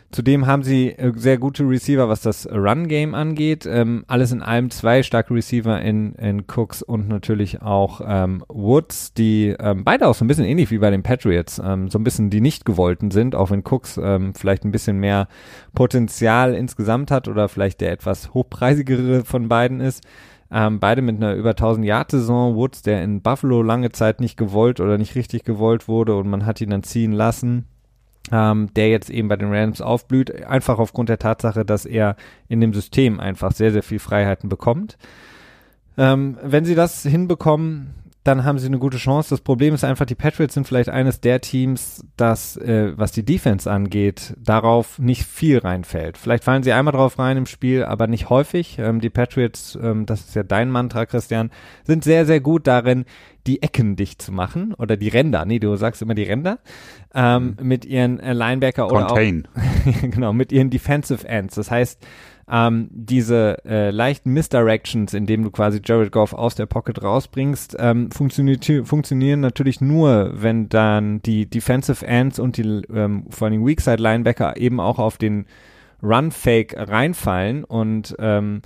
[0.10, 3.66] Zudem haben sie äh, sehr gute Receiver, was das Run-Game angeht.
[3.66, 9.14] Ähm, alles in allem zwei starke Receiver in, in Cooks und natürlich auch ähm, Woods,
[9.14, 12.06] die ähm, beide auch so ein bisschen ähnlich wie bei den Patriots, ähm, so ein
[12.06, 15.28] bisschen die nicht gewollten sind, auch wenn Cooks ähm, vielleicht ein bisschen mehr
[15.76, 20.06] Potenzial insgesamt hat oder vielleicht der etwas hochpreisigere von beiden ist.
[20.50, 22.56] Ähm, beide mit einer über 1000 Yard Saison.
[22.56, 26.46] Woods, der in Buffalo lange Zeit nicht gewollt oder nicht richtig gewollt wurde und man
[26.46, 27.66] hat ihn dann ziehen lassen
[28.32, 32.16] ähm, der jetzt eben bei den Rams aufblüht, einfach aufgrund der Tatsache, dass er
[32.48, 34.98] in dem System einfach sehr, sehr viel Freiheiten bekommt.
[35.98, 37.94] Ähm, wenn sie das hinbekommen,
[38.28, 39.30] dann haben sie eine gute Chance.
[39.30, 43.24] Das Problem ist einfach, die Patriots sind vielleicht eines der Teams, das, äh, was die
[43.24, 46.18] Defense angeht, darauf nicht viel reinfällt.
[46.18, 48.78] Vielleicht fallen sie einmal drauf rein im Spiel, aber nicht häufig.
[48.80, 51.52] Ähm, die Patriots, ähm, das ist ja dein Mantra, Christian,
[51.86, 53.06] sind sehr, sehr gut darin,
[53.48, 55.46] die Ecken dicht zu machen oder die Ränder.
[55.46, 56.60] Nee, du sagst immer die Ränder.
[57.14, 57.68] Ähm, mhm.
[57.68, 59.48] Mit ihren äh, Linebacker Contain.
[59.56, 61.56] oder auch, genau, mit ihren Defensive Ends.
[61.56, 62.06] Das heißt,
[62.50, 68.10] ähm, diese äh, leichten Misdirections, indem du quasi Jared Goff aus der Pocket rausbringst, ähm,
[68.12, 74.02] funktioniert, funktionieren natürlich nur, wenn dann die Defensive Ends und die ähm, vor allem Weakside
[74.02, 75.46] Linebacker eben auch auf den
[76.02, 78.62] Run Fake reinfallen und ähm,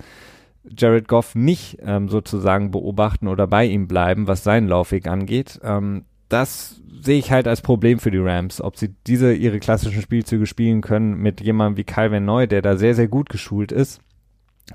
[0.64, 5.58] Jared Goff nicht ähm, sozusagen beobachten oder bei ihm bleiben, was seinen Laufweg angeht.
[5.64, 10.02] Ähm, das sehe ich halt als Problem für die Rams, ob sie diese ihre klassischen
[10.02, 14.00] Spielzüge spielen können mit jemandem wie Calvin Neu, der da sehr, sehr gut geschult ist.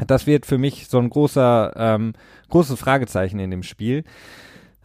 [0.06, 2.14] Das wird für mich so ein großer, ähm,
[2.50, 4.04] großes Fragezeichen in dem Spiel.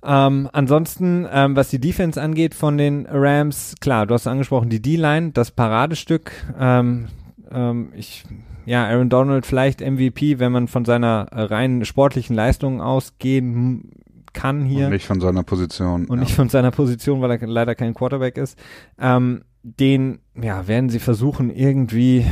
[0.05, 4.83] Ähm, ansonsten, ähm, was die Defense angeht von den Rams, klar, du hast angesprochen, die
[4.83, 6.33] D-Line, das Paradestück.
[6.59, 7.09] Ähm,
[7.51, 8.25] ähm, ich,
[8.67, 13.91] ja, Aaron Donald vielleicht MVP, wenn man von seiner reinen sportlichen Leistung ausgehen
[14.33, 14.87] kann hier.
[14.87, 16.07] Und nicht von seiner Position.
[16.07, 16.25] Und ja.
[16.25, 18.59] nicht von seiner Position, weil er leider kein Quarterback ist.
[18.99, 22.27] Ähm, den, ja, werden sie versuchen, irgendwie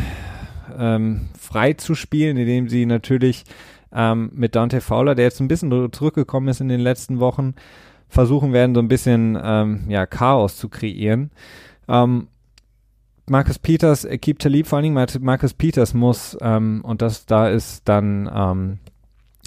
[0.76, 3.44] ähm, frei zu spielen, indem sie natürlich
[3.92, 7.55] ähm, mit Dante Fowler, der jetzt ein bisschen zurückgekommen ist in den letzten Wochen,
[8.09, 11.30] versuchen werden, so ein bisschen ähm, ja, Chaos zu kreieren.
[11.88, 12.28] Ähm,
[13.28, 17.88] Marcus Peters, Keep Talib, vor allen Dingen Marcus Peters muss, ähm, und das da ist
[17.88, 18.78] dann ähm,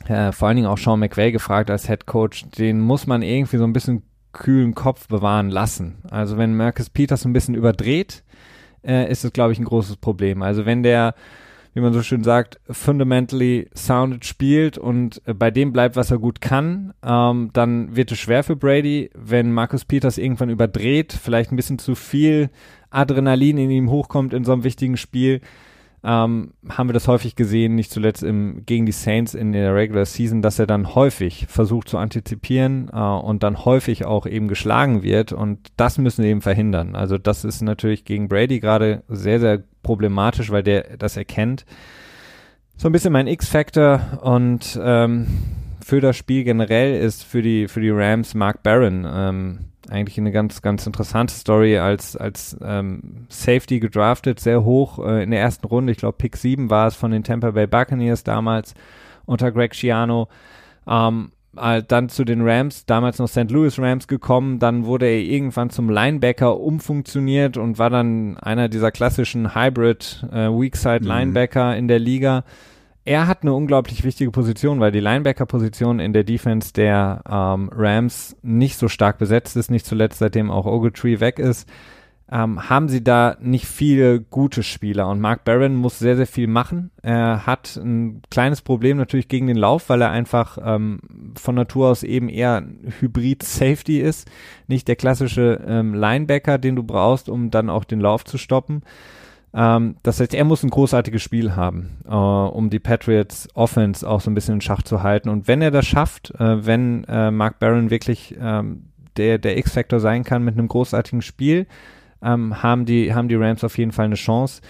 [0.08, 3.58] äh, vor allen Dingen auch Sean McVay gefragt als Head Coach, den muss man irgendwie
[3.58, 6.00] so ein bisschen kühlen Kopf bewahren lassen.
[6.10, 8.24] Also wenn Marcus Peters ein bisschen überdreht,
[8.86, 10.42] äh, ist es, glaube ich, ein großes Problem.
[10.42, 11.14] Also wenn der
[11.74, 16.20] wie man so schön sagt, fundamentally sounded spielt und äh, bei dem bleibt, was er
[16.20, 21.52] gut kann, ähm, dann wird es schwer für Brady, wenn Marcus Peters irgendwann überdreht, vielleicht
[21.52, 22.50] ein bisschen zu viel
[22.92, 25.42] Adrenalin in ihm hochkommt in so einem wichtigen Spiel,
[26.06, 30.06] ähm, haben wir das häufig gesehen, nicht zuletzt im, gegen die Saints in der Regular
[30.06, 35.02] Season, dass er dann häufig versucht zu antizipieren äh, und dann häufig auch eben geschlagen
[35.02, 36.96] wird und das müssen wir eben verhindern.
[36.96, 41.66] Also das ist natürlich gegen Brady gerade sehr, sehr problematisch, weil der das erkennt.
[42.76, 45.28] So ein bisschen mein X-Factor und ähm,
[45.82, 49.60] für das Spiel generell ist für die, für die Rams Mark Barron ähm,
[49.94, 55.32] eigentlich eine ganz, ganz interessante Story als, als ähm, Safety gedraftet, sehr hoch äh, in
[55.32, 55.92] der ersten Runde.
[55.92, 58.74] Ich glaube, Pick 7 war es von den Tampa Bay Buccaneers damals
[59.26, 60.28] unter Greg Schiano.
[60.88, 63.52] Ähm, äh, dann zu den Rams, damals noch St.
[63.52, 68.92] Louis Rams gekommen, dann wurde er irgendwann zum Linebacker umfunktioniert und war dann einer dieser
[68.92, 71.08] klassischen Hybrid äh, Weakside mhm.
[71.08, 71.78] Linebacker mhm.
[71.78, 72.44] in der Liga
[73.06, 78.36] er hat eine unglaublich wichtige Position, weil die Linebacker-Position in der Defense der ähm, Rams
[78.42, 81.68] nicht so stark besetzt ist, nicht zuletzt seitdem auch Ogletree weg ist,
[82.32, 86.48] ähm, haben sie da nicht viele gute Spieler und Mark Barron muss sehr, sehr viel
[86.48, 86.92] machen.
[87.02, 91.02] Er hat ein kleines Problem natürlich gegen den Lauf, weil er einfach ähm,
[91.38, 92.64] von Natur aus eben eher
[93.02, 94.32] Hybrid-Safety ist,
[94.68, 98.84] nicht der klassische ähm, Linebacker, den du brauchst, um dann auch den Lauf zu stoppen.
[99.54, 104.22] Ähm, das heißt, er muss ein großartiges Spiel haben, äh, um die Patriots Offense auch
[104.22, 105.30] so ein bisschen in Schach zu halten.
[105.30, 110.00] Und wenn er das schafft, äh, wenn äh, Mark Barron wirklich ähm, der, der X-Factor
[110.00, 111.68] sein kann mit einem großartigen Spiel,
[112.22, 114.62] ähm, haben, die, haben die Rams auf jeden Fall eine Chance,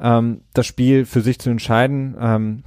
[0.00, 2.16] ähm, das Spiel für sich zu entscheiden.
[2.18, 2.64] Ähm,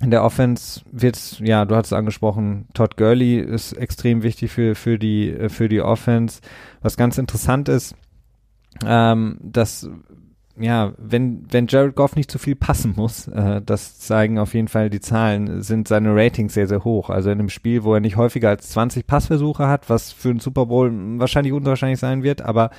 [0.00, 4.74] in der Offense wird's, ja, du hast es angesprochen, Todd Gurley ist extrem wichtig für,
[4.74, 6.40] für, die, äh, für die Offense.
[6.82, 7.96] Was ganz interessant ist,
[8.86, 9.90] ähm, dass
[10.60, 14.68] ja, wenn, wenn Jared Goff nicht zu viel passen muss, äh, das zeigen auf jeden
[14.68, 17.10] Fall die Zahlen, sind seine Ratings sehr, sehr hoch.
[17.10, 20.40] Also in einem Spiel, wo er nicht häufiger als 20 Passversuche hat, was für einen
[20.40, 22.70] Super Bowl wahrscheinlich unwahrscheinlich sein wird, aber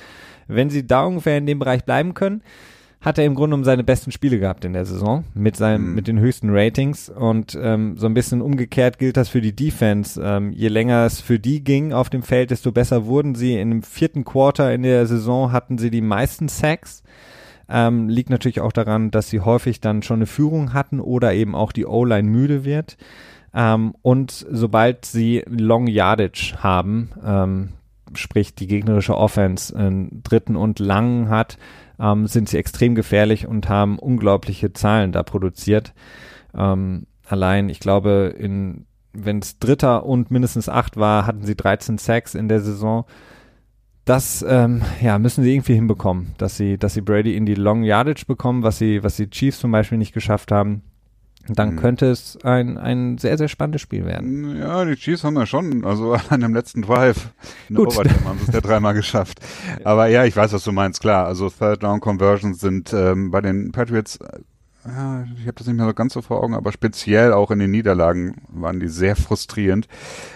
[0.48, 2.42] wenn sie da ungefähr in dem Bereich bleiben können,
[3.02, 5.94] hat er im Grunde um seine besten Spiele gehabt in der Saison mit seinem mhm.
[5.96, 10.20] mit den höchsten Ratings und ähm, so ein bisschen umgekehrt gilt das für die Defense.
[10.22, 13.58] Ähm, je länger es für die ging auf dem Feld, desto besser wurden sie.
[13.58, 17.02] In dem vierten Quarter in der Saison hatten sie die meisten Sacks
[17.68, 21.54] ähm, liegt natürlich auch daran, dass sie häufig dann schon eine Führung hatten oder eben
[21.54, 22.96] auch die O-Line müde wird.
[23.54, 27.68] Ähm, und sobald sie Long Yardage haben, ähm,
[28.14, 31.58] sprich die gegnerische Offense einen dritten und langen hat,
[31.98, 35.94] ähm, sind sie extrem gefährlich und haben unglaubliche Zahlen da produziert.
[36.54, 38.34] Ähm, allein, ich glaube,
[39.12, 43.04] wenn es Dritter und mindestens acht war, hatten sie 13 Sacks in der Saison
[44.04, 47.82] das ähm, ja, müssen sie irgendwie hinbekommen, dass sie, dass sie Brady in die Long
[47.84, 50.82] Yardage bekommen, was sie, was die Chiefs zum Beispiel nicht geschafft haben.
[51.48, 51.76] Dann mhm.
[51.76, 54.56] könnte es ein, ein sehr, sehr spannendes Spiel werden.
[54.56, 57.30] Ja, die Chiefs haben ja schon, also an dem letzten Drive
[57.68, 57.88] in Gut.
[57.88, 59.40] Overtime haben sie es ja dreimal geschafft.
[59.84, 61.26] Aber ja, ich weiß, was du meinst, klar.
[61.26, 64.18] Also Third Down Conversions sind ähm, bei den Patriots
[64.86, 67.58] ja, ich habe das nicht mehr so ganz so vor Augen, aber speziell auch in
[67.58, 69.86] den Niederlagen waren die sehr frustrierend.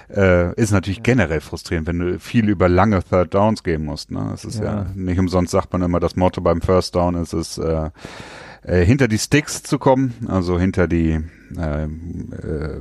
[0.09, 4.11] Äh, ist natürlich generell frustrierend, wenn du viel über lange Third Downs gehen musst.
[4.11, 4.29] Ne?
[4.31, 4.65] Das ist ja.
[4.65, 7.91] ja nicht umsonst sagt man immer, das Motto beim First Down ist es, äh,
[8.63, 11.21] äh, hinter die Sticks zu kommen, also hinter die
[11.57, 12.81] äh, äh,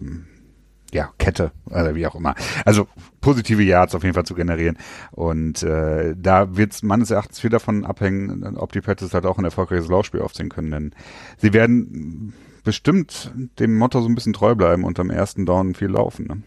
[0.93, 2.35] ja, Kette oder wie auch immer.
[2.63, 2.87] Also
[3.21, 4.77] positive Yards auf jeden Fall zu generieren.
[5.11, 9.37] Und äh, da wird es meines Erachtens viel davon abhängen, ob die Patriots halt auch
[9.37, 10.71] ein erfolgreiches Laufspiel aufziehen können.
[10.71, 10.91] Denn
[11.37, 12.33] sie werden
[12.63, 16.27] bestimmt dem Motto so ein bisschen treu bleiben und am ersten Down viel laufen.
[16.27, 16.41] Ne?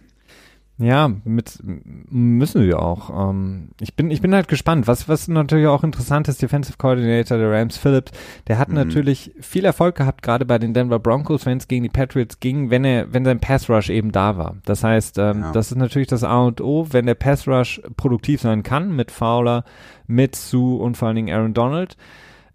[0.81, 3.31] Ja, mit müssen wir auch.
[3.31, 4.87] Ähm, ich bin ich bin halt gespannt.
[4.87, 8.13] Was was natürlich auch interessant ist, Defensive Coordinator der Rams Phillips,
[8.47, 8.77] der hat mhm.
[8.77, 12.71] natürlich viel Erfolg gehabt, gerade bei den Denver Broncos, wenn es gegen die Patriots ging,
[12.71, 14.55] wenn er wenn sein Pass Rush eben da war.
[14.67, 15.53] Das heißt, ähm, ja.
[15.53, 19.11] das ist natürlich das A und O, wenn der Pass Rush produktiv sein kann mit
[19.11, 19.65] Fowler,
[20.07, 21.97] mit Sue und vor allen Dingen Aaron Donald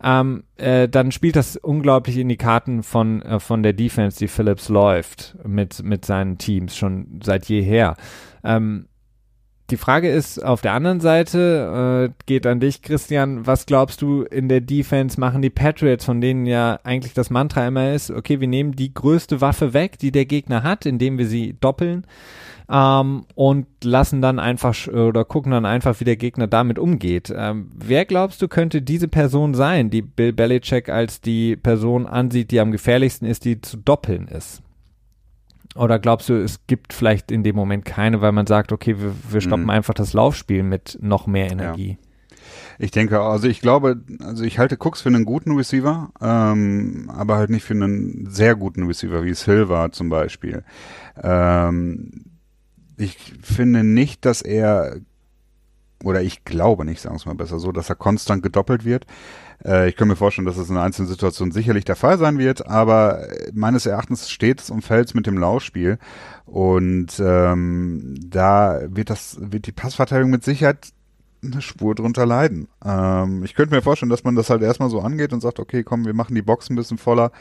[0.04, 4.28] ähm, äh, dann spielt das unglaublich in die Karten von, äh, von der Defense, die
[4.28, 7.95] Phillips läuft mit, mit seinen Teams schon seit jeher.
[8.43, 8.88] Ähm,
[9.74, 14.21] die Frage ist auf der anderen Seite, äh, geht an dich, Christian, was glaubst du
[14.21, 18.39] in der Defense machen die Patriots, von denen ja eigentlich das Mantra immer ist, okay,
[18.39, 22.05] wir nehmen die größte Waffe weg, die der Gegner hat, indem wir sie doppeln
[22.69, 27.34] ähm, und lassen dann einfach oder gucken dann einfach, wie der Gegner damit umgeht.
[27.36, 32.51] Ähm, wer glaubst du könnte diese Person sein, die Bill Belichick als die Person ansieht,
[32.51, 34.61] die am gefährlichsten ist, die zu doppeln ist?
[35.76, 39.13] Oder glaubst du, es gibt vielleicht in dem Moment keine, weil man sagt, okay, wir,
[39.30, 39.69] wir stoppen mhm.
[39.71, 41.97] einfach das Laufspiel mit noch mehr Energie?
[41.99, 42.09] Ja.
[42.80, 47.38] Ich denke, also ich glaube, also ich halte Cooks für einen guten Receiver, ähm, aber
[47.38, 50.63] halt nicht für einen sehr guten Receiver, wie war zum Beispiel.
[51.21, 52.26] Ähm,
[52.97, 54.97] ich finde nicht, dass er,
[56.03, 59.05] oder ich glaube nicht, sagen wir es mal besser so, dass er konstant gedoppelt wird.
[59.66, 62.68] Äh, ich kann mir vorstellen, dass es in einzelnen Situationen sicherlich der Fall sein wird,
[62.68, 65.97] aber meines Erachtens steht es und fällt mit dem Laufspiel.
[66.45, 70.89] Und ähm, da wird das, wird die Passverteilung mit Sicherheit
[71.43, 72.68] eine Spur drunter leiden.
[72.84, 75.84] Ähm, ich könnte mir vorstellen, dass man das halt erstmal so angeht und sagt, okay,
[75.84, 77.32] komm, wir machen die Box ein bisschen voller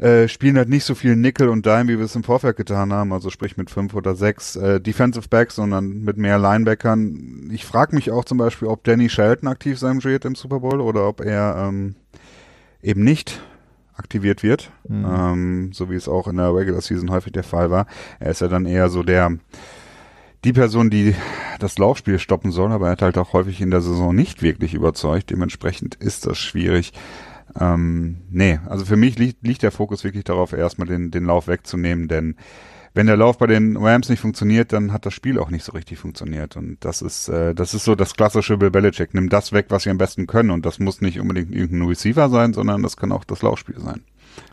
[0.00, 2.92] äh, spielen halt nicht so viel Nickel und Dime, wie wir es im Vorfeld getan
[2.92, 7.50] haben, also sprich mit fünf oder sechs äh, Defensive Backs, sondern mit mehr Linebackern.
[7.52, 10.80] Ich frage mich auch zum Beispiel, ob Danny Shelton aktiv sein wird im Super Bowl
[10.80, 11.96] oder ob er ähm,
[12.82, 13.42] eben nicht
[13.94, 15.04] aktiviert wird, mhm.
[15.04, 17.86] ähm, so wie es auch in der Regular Season häufig der Fall war.
[18.18, 19.36] Er ist ja dann eher so der
[20.44, 21.14] die Person, die
[21.58, 24.72] das Laufspiel stoppen soll, aber er hat halt auch häufig in der Saison nicht wirklich
[24.72, 25.28] überzeugt.
[25.28, 26.94] Dementsprechend ist das schwierig.
[27.58, 31.48] Ähm, nee, also für mich liegt, liegt der Fokus wirklich darauf, erstmal den, den Lauf
[31.48, 32.36] wegzunehmen, denn
[32.92, 35.72] wenn der Lauf bei den Rams nicht funktioniert, dann hat das Spiel auch nicht so
[35.72, 36.56] richtig funktioniert.
[36.56, 39.14] Und das ist, äh, das ist so das klassische Bill Belichick.
[39.14, 40.50] Nimm das weg, was sie am besten können.
[40.50, 44.02] Und das muss nicht unbedingt irgendein Receiver sein, sondern das kann auch das Laufspiel sein.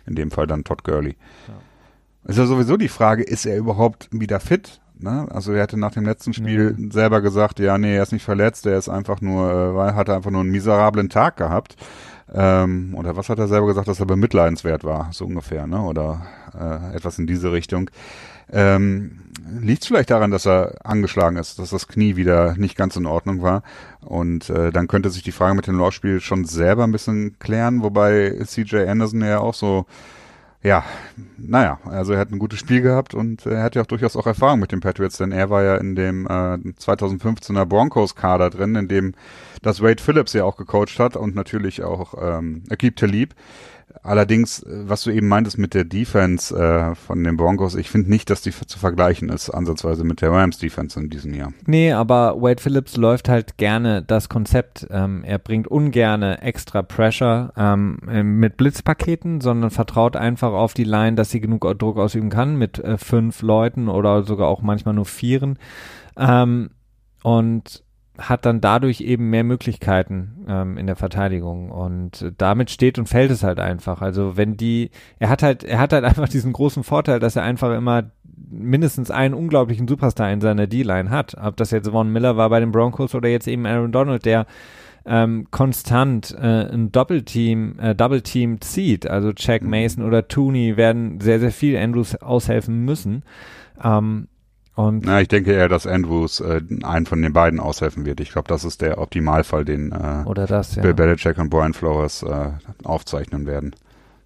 [0.05, 1.15] In dem Fall dann Todd Gurley.
[1.47, 2.29] Ja.
[2.29, 4.81] Ist ja sowieso die Frage, ist er überhaupt wieder fit?
[4.99, 5.27] Ne?
[5.31, 6.91] Also er hatte nach dem letzten Spiel mhm.
[6.91, 10.31] selber gesagt, ja, nee, er ist nicht verletzt, er ist einfach nur, äh, hatte einfach
[10.31, 11.75] nur einen miserablen Tag gehabt.
[12.33, 15.81] Ähm, oder was hat er selber gesagt, dass er bemitleidenswert war, so ungefähr, ne?
[15.81, 16.25] Oder
[16.59, 17.89] äh, etwas in diese Richtung.
[18.51, 19.27] Ähm,
[19.61, 23.05] Liegt es vielleicht daran, dass er angeschlagen ist, dass das Knie wieder nicht ganz in
[23.05, 23.63] Ordnung war.
[24.01, 27.81] Und äh, dann könnte sich die Frage mit dem Laufspiel schon selber ein bisschen klären,
[27.81, 29.85] wobei CJ Anderson ja auch so
[30.67, 30.83] ja,
[31.37, 34.27] naja, also er hat ein gutes Spiel gehabt und er hat ja auch durchaus auch
[34.27, 38.87] Erfahrung mit den Patriots, denn er war ja in dem äh, 2015er Broncos-Kader drin, in
[38.89, 39.13] dem
[39.61, 43.33] das Wade Phillips ja auch gecoacht hat und natürlich auch ähm, Akib Talib.
[44.03, 48.09] Allerdings, äh, was du eben meintest mit der Defense äh, von den Broncos, ich finde
[48.09, 51.53] nicht, dass die zu vergleichen ist, ansatzweise mit der Rams Defense in diesem Jahr.
[51.65, 54.87] Nee, aber Wade Phillips läuft halt gerne das Konzept.
[54.89, 57.99] Ähm, er bringt ungerne extra Pressure ähm,
[58.39, 62.79] mit Blitzpaketen, sondern vertraut einfach auf die Line, dass sie genug Druck ausüben kann mit
[62.79, 65.57] äh, fünf Leuten oder sogar auch manchmal nur vieren.
[66.17, 66.69] Ähm,
[67.23, 67.83] und
[68.17, 73.31] hat dann dadurch eben mehr Möglichkeiten ähm, in der Verteidigung und damit steht und fällt
[73.31, 74.01] es halt einfach.
[74.01, 74.89] Also wenn die,
[75.19, 78.11] er hat halt, er hat halt einfach diesen großen Vorteil, dass er einfach immer
[78.49, 81.35] mindestens einen unglaublichen Superstar in seiner D-Line hat.
[81.41, 84.45] Ob das jetzt Von Miller war bei den Broncos oder jetzt eben Aaron Donald, der
[85.05, 89.07] ähm, konstant äh, ein Doppelteam, äh, Double Team zieht.
[89.07, 89.69] Also Jack mhm.
[89.69, 93.23] Mason oder Tooney werden sehr, sehr viel Andrews aushelfen müssen.
[93.83, 94.27] Ähm,
[94.77, 98.19] und Na, ich denke eher, dass Andrews äh, einen von den beiden aushelfen wird.
[98.19, 100.83] Ich glaube, das ist der Optimalfall, den äh, Oder das, ja.
[100.83, 102.51] Bill Belichick und Brian Flores äh,
[102.83, 103.75] aufzeichnen werden.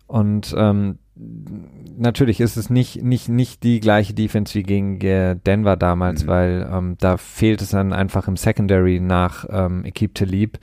[0.07, 5.77] Und ähm, natürlich ist es nicht, nicht, nicht die gleiche Defense wie gegen äh, Denver
[5.77, 6.27] damals, mhm.
[6.27, 10.59] weil ähm, da fehlt es dann einfach im Secondary nach ähm, Equipe Talib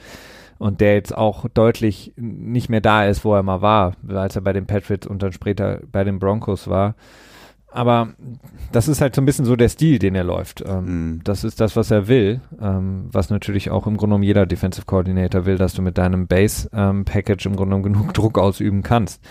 [0.59, 4.43] und der jetzt auch deutlich nicht mehr da ist, wo er mal war, als er
[4.43, 6.95] bei den Patriots und dann später bei den Broncos war
[7.70, 8.08] aber
[8.72, 10.64] das ist halt so ein bisschen so der Stil, den er läuft.
[10.66, 11.20] Ähm, mm.
[11.24, 14.86] Das ist das, was er will, ähm, was natürlich auch im Grunde genommen jeder Defensive
[14.86, 19.22] Coordinator will, dass du mit deinem Base-Package ähm, im Grunde genommen genug Druck ausüben kannst.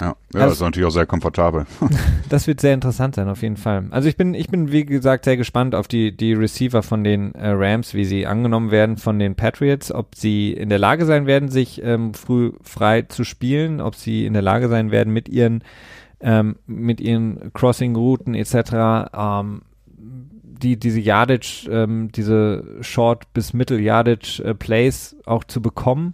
[0.00, 1.66] Ja, ja also, das ist natürlich auch sehr komfortabel.
[2.28, 3.86] das wird sehr interessant sein, auf jeden Fall.
[3.90, 7.34] Also ich bin, ich bin, wie gesagt, sehr gespannt auf die, die Receiver von den
[7.34, 11.26] äh, Rams, wie sie angenommen werden von den Patriots, ob sie in der Lage sein
[11.26, 15.28] werden, sich ähm, früh frei zu spielen, ob sie in der Lage sein werden, mit
[15.28, 15.64] ihren
[16.20, 19.10] ähm, mit ihren Crossing-Routen etc.
[19.14, 19.62] Ähm,
[20.62, 24.92] die diese Yardage, ähm, diese Short bis Mittel Yardage äh,
[25.24, 26.12] auch zu bekommen,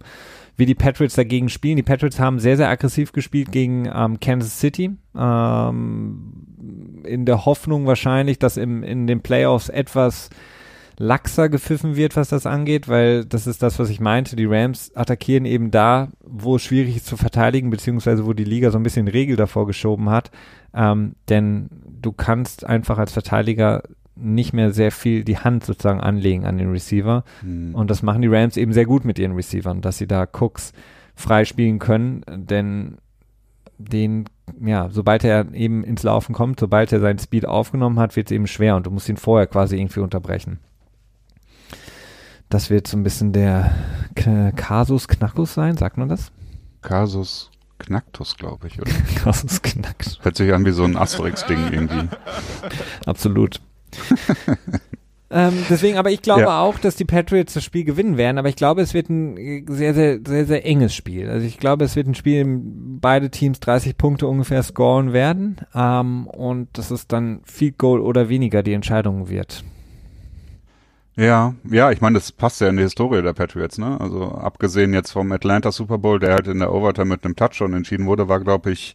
[0.57, 1.77] wie die Patriots dagegen spielen.
[1.77, 7.87] Die Patriots haben sehr sehr aggressiv gespielt gegen ähm, Kansas City ähm, in der Hoffnung
[7.87, 10.31] wahrscheinlich, dass im in den Playoffs etwas
[10.99, 14.37] laxer gepfiffen wird, was das angeht, weil das ist das, was ich meinte.
[14.37, 18.71] Die Rams attackieren eben da, wo es schwierig ist zu verteidigen, beziehungsweise wo die Liga
[18.71, 20.31] so ein bisschen Regel davor geschoben hat.
[20.75, 21.69] Ähm, denn
[22.01, 23.83] du kannst einfach als Verteidiger
[24.15, 27.25] nicht mehr sehr viel die Hand sozusagen anlegen an den Receiver.
[27.43, 27.75] Mhm.
[27.75, 30.73] Und das machen die Rams eben sehr gut mit ihren Receivern, dass sie da Cooks
[31.15, 32.97] freispielen können, denn
[33.79, 34.25] den,
[34.61, 38.33] ja, sobald er eben ins Laufen kommt, sobald er seinen Speed aufgenommen hat, wird es
[38.33, 40.61] eben schwer und du musst ihn vorher quasi irgendwie unterbrechen.
[42.49, 43.75] Das wird so ein bisschen der
[44.15, 46.31] K Kasus Knackus sein, sagt man das?
[46.81, 48.91] Kasus Knacktus, glaube ich, oder?
[49.17, 50.19] Kasus Knacktus.
[50.23, 52.09] Hört sich an wie so ein Asterix-Ding irgendwie.
[53.07, 53.61] Absolut.
[55.31, 56.61] ähm, deswegen, aber ich glaube ja.
[56.61, 59.95] auch, dass die Patriots das Spiel gewinnen werden, aber ich glaube, es wird ein sehr,
[59.95, 61.29] sehr, sehr, sehr enges Spiel.
[61.29, 65.13] Also ich glaube, es wird ein Spiel, in dem beide Teams 30 Punkte ungefähr scoren
[65.13, 69.65] werden ähm, und dass es dann Field Goal oder weniger die Entscheidung wird.
[71.17, 73.99] Ja, ja, ich meine, das passt ja in die Historie der Patriots, ne?
[73.99, 77.73] Also abgesehen jetzt vom Atlanta Super Bowl, der halt in der Overtime mit einem Touchdown
[77.73, 78.95] entschieden wurde, war, glaube ich,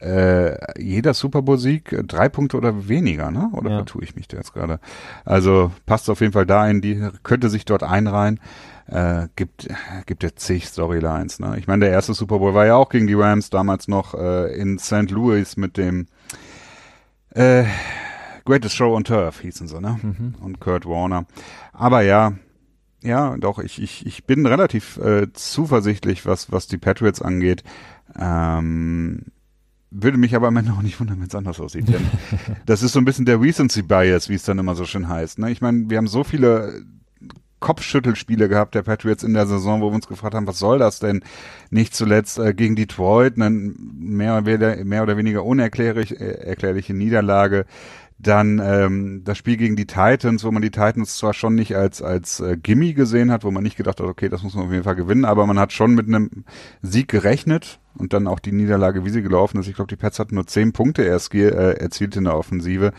[0.00, 3.50] äh, jeder Super Bowl-Sieg drei Punkte oder weniger, ne?
[3.52, 3.76] Oder ja.
[3.78, 4.80] vertue ich mich da jetzt gerade?
[5.26, 8.40] Also passt auf jeden Fall da in die, könnte sich dort einreihen.
[8.86, 9.68] Äh, gibt,
[10.06, 11.56] gibt ja zig Storylines, ne?
[11.58, 14.54] Ich meine, der erste Super Bowl war ja auch gegen die Rams, damals noch äh,
[14.58, 15.10] in St.
[15.10, 16.06] Louis mit dem
[17.34, 17.64] äh,
[18.48, 20.00] Greatest Show on Turf hießen sie, ne?
[20.02, 20.34] Mhm.
[20.40, 21.26] Und Kurt Warner.
[21.74, 22.32] Aber ja,
[23.02, 27.62] ja, doch, ich, ich, ich bin relativ äh, zuversichtlich, was, was die Patriots angeht.
[28.18, 29.26] Ähm,
[29.90, 31.88] würde mich aber am Ende auch nicht wundern, wenn es anders aussieht.
[31.88, 32.06] Denn
[32.66, 35.38] das ist so ein bisschen der Recency Bias, wie es dann immer so schön heißt.
[35.38, 35.50] Ne?
[35.50, 36.84] Ich meine, wir haben so viele
[37.60, 41.00] Kopfschüttelspiele gehabt der Patriots in der Saison, wo wir uns gefragt haben, was soll das
[41.00, 41.22] denn?
[41.70, 47.66] Nicht zuletzt äh, gegen Detroit, eine mehr, oder, mehr oder weniger unerklärliche äh, erklärliche Niederlage.
[48.20, 52.02] Dann ähm, das Spiel gegen die Titans, wo man die Titans zwar schon nicht als
[52.02, 54.72] als äh, Gimme gesehen hat, wo man nicht gedacht hat, okay, das muss man auf
[54.72, 56.44] jeden Fall gewinnen, aber man hat schon mit einem
[56.82, 59.68] Sieg gerechnet und dann auch die Niederlage, wie sie gelaufen ist.
[59.68, 62.92] Ich glaube, die Pets hatten nur zehn Punkte erst äh, erzielt in der Offensive.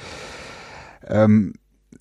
[1.06, 1.54] Ähm,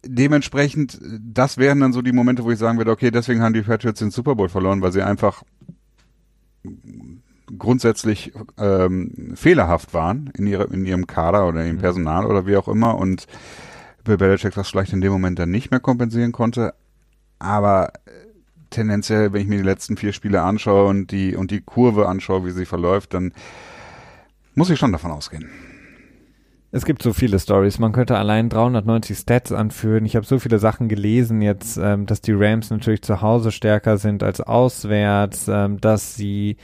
[0.04, 3.62] dementsprechend, das wären dann so die Momente, wo ich sagen würde, okay, deswegen haben die
[3.62, 5.42] Patriots den Super Bowl verloren, weil sie einfach
[7.56, 11.80] grundsätzlich ähm, fehlerhaft waren in, ihre, in ihrem Kader oder im mhm.
[11.80, 13.26] Personal oder wie auch immer und
[14.04, 16.74] Bill Belichick das vielleicht in dem Moment dann nicht mehr kompensieren konnte.
[17.38, 18.10] Aber äh,
[18.70, 22.44] tendenziell, wenn ich mir die letzten vier Spiele anschaue und die, und die Kurve anschaue,
[22.44, 23.32] wie sie verläuft, dann
[24.54, 25.48] muss ich schon davon ausgehen.
[26.70, 27.78] Es gibt so viele Stories.
[27.78, 30.04] Man könnte allein 390 Stats anführen.
[30.04, 33.96] Ich habe so viele Sachen gelesen jetzt, ähm, dass die Rams natürlich zu Hause stärker
[33.96, 36.58] sind als auswärts, ähm, dass sie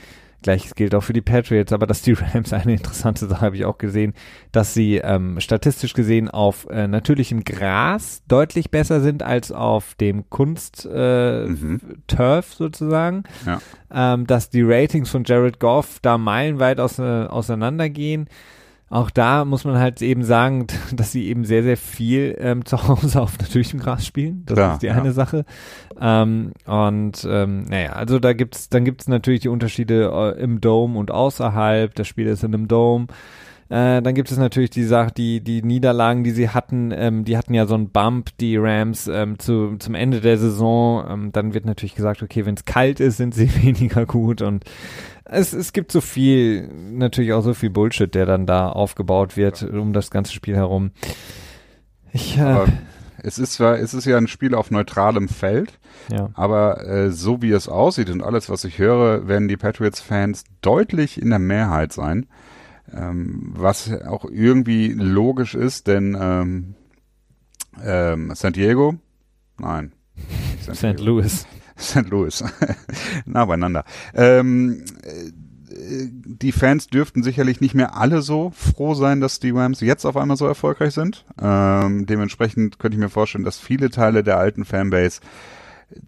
[0.45, 3.65] Gleiches gilt auch für die Patriots, aber dass die Rams eine interessante Sache habe ich
[3.65, 4.13] auch gesehen,
[4.51, 10.29] dass sie ähm, statistisch gesehen auf äh, natürlichem Gras deutlich besser sind als auf dem
[10.29, 11.81] Kunst äh, mhm.
[12.05, 13.23] Turf sozusagen.
[13.47, 13.59] Ja.
[13.91, 18.29] Ähm, dass die Ratings von Jared Goff da meilenweit aus, äh, auseinandergehen
[18.89, 22.87] auch da muss man halt eben sagen, dass sie eben sehr, sehr viel ähm, zu
[22.87, 24.43] Hause auf natürlichem Gras spielen.
[24.45, 25.45] Das ja, ist die eine Sache.
[25.99, 30.97] Ähm, und ähm, naja, also da gibt's, dann gibt's natürlich die Unterschiede äh, im Dome
[30.99, 31.95] und außerhalb.
[31.95, 33.07] Das Spiel ist in einem Dome.
[33.67, 37.35] Äh, dann gibt es natürlich die Sache, die, die Niederlagen, die sie hatten, ähm, die
[37.35, 41.03] hatten ja so einen Bump, die Rams, ähm, zu, zum Ende der Saison.
[41.09, 44.65] Ähm, dann wird natürlich gesagt, okay, wenn es kalt ist, sind sie weniger gut und
[45.25, 49.63] es, es gibt so viel, natürlich auch so viel Bullshit, der dann da aufgebaut wird
[49.63, 50.91] um das ganze Spiel herum.
[52.13, 52.65] Ich, äh,
[53.23, 55.79] es ist zwar, es ist ja ein Spiel auf neutralem Feld,
[56.11, 56.29] ja.
[56.35, 61.21] aber äh, so wie es aussieht und alles, was ich höre, werden die Patriots-Fans deutlich
[61.21, 62.27] in der Mehrheit sein.
[62.93, 66.75] Ähm, was auch irgendwie logisch ist, denn ähm,
[67.83, 68.95] ähm, San Diego,
[69.57, 69.91] nein.
[70.71, 70.99] St.
[70.99, 71.47] Louis.
[71.79, 72.09] St.
[72.09, 72.43] Louis.
[73.25, 73.83] nah beieinander.
[74.13, 74.85] Ähm,
[75.67, 80.15] die Fans dürften sicherlich nicht mehr alle so froh sein, dass die Rams jetzt auf
[80.15, 81.25] einmal so erfolgreich sind.
[81.41, 85.19] Ähm, dementsprechend könnte ich mir vorstellen, dass viele Teile der alten Fanbase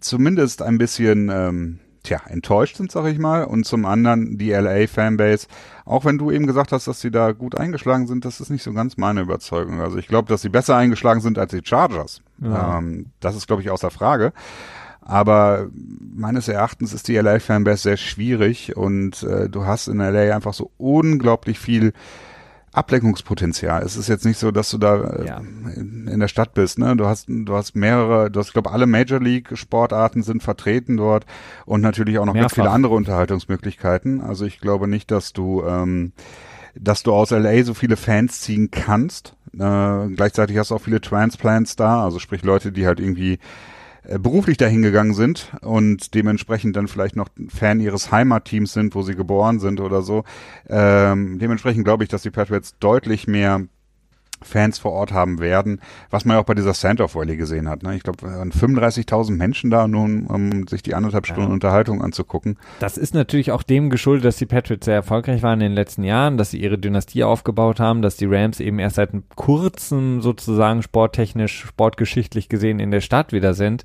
[0.00, 3.44] zumindest ein bisschen ähm, tja, enttäuscht sind, sag ich mal.
[3.44, 5.46] Und zum anderen die LA-Fanbase,
[5.84, 8.62] auch wenn du eben gesagt hast, dass sie da gut eingeschlagen sind, das ist nicht
[8.62, 9.80] so ganz meine Überzeugung.
[9.80, 12.22] Also ich glaube, dass sie besser eingeschlagen sind als die Chargers.
[12.40, 12.78] Ja.
[12.78, 14.32] Ähm, das ist, glaube ich, außer Frage.
[15.08, 15.68] Aber
[16.14, 20.70] meines Erachtens ist die LA-Fanbase sehr schwierig und äh, du hast in LA einfach so
[20.76, 21.94] unglaublich viel
[22.72, 23.82] Ablenkungspotenzial.
[23.82, 25.38] Es ist jetzt nicht so, dass du da äh, ja.
[25.38, 26.78] in, in, der Stadt bist.
[26.78, 26.94] Ne?
[26.94, 30.98] Du hast, du hast mehrere, du hast, ich glaube, alle Major League Sportarten sind vertreten
[30.98, 31.24] dort
[31.64, 32.48] und natürlich auch noch Mehrfach.
[32.48, 34.20] ganz viele andere Unterhaltungsmöglichkeiten.
[34.20, 36.12] Also ich glaube nicht, dass du, ähm,
[36.74, 39.34] dass du aus LA so viele Fans ziehen kannst.
[39.54, 43.38] Äh, gleichzeitig hast du auch viele Transplants da, also sprich Leute, die halt irgendwie
[44.18, 49.14] beruflich dahin gegangen sind und dementsprechend dann vielleicht noch Fan ihres Heimatteams sind, wo sie
[49.14, 50.24] geboren sind oder so.
[50.68, 53.66] Ähm, dementsprechend glaube ich, dass die Patriots deutlich mehr
[54.42, 55.80] Fans vor Ort haben werden,
[56.10, 57.82] was man ja auch bei dieser Sand-Off Rally gesehen hat.
[57.82, 57.96] Ne?
[57.96, 61.54] Ich glaube, waren 35.000 Menschen da, um, um sich die anderthalb Stunden ja.
[61.54, 62.56] Unterhaltung anzugucken.
[62.80, 66.04] Das ist natürlich auch dem geschuldet, dass die Patriots sehr erfolgreich waren in den letzten
[66.04, 70.82] Jahren, dass sie ihre Dynastie aufgebaut haben, dass die Rams eben erst seit kurzem sozusagen
[70.82, 73.84] sporttechnisch, sportgeschichtlich gesehen in der Stadt wieder sind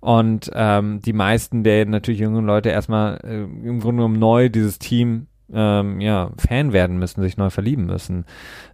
[0.00, 4.78] und ähm, die meisten der natürlich jungen Leute erstmal äh, im Grunde genommen neu dieses
[4.78, 8.24] Team ähm, ja, Fan werden müssen, sich neu verlieben müssen.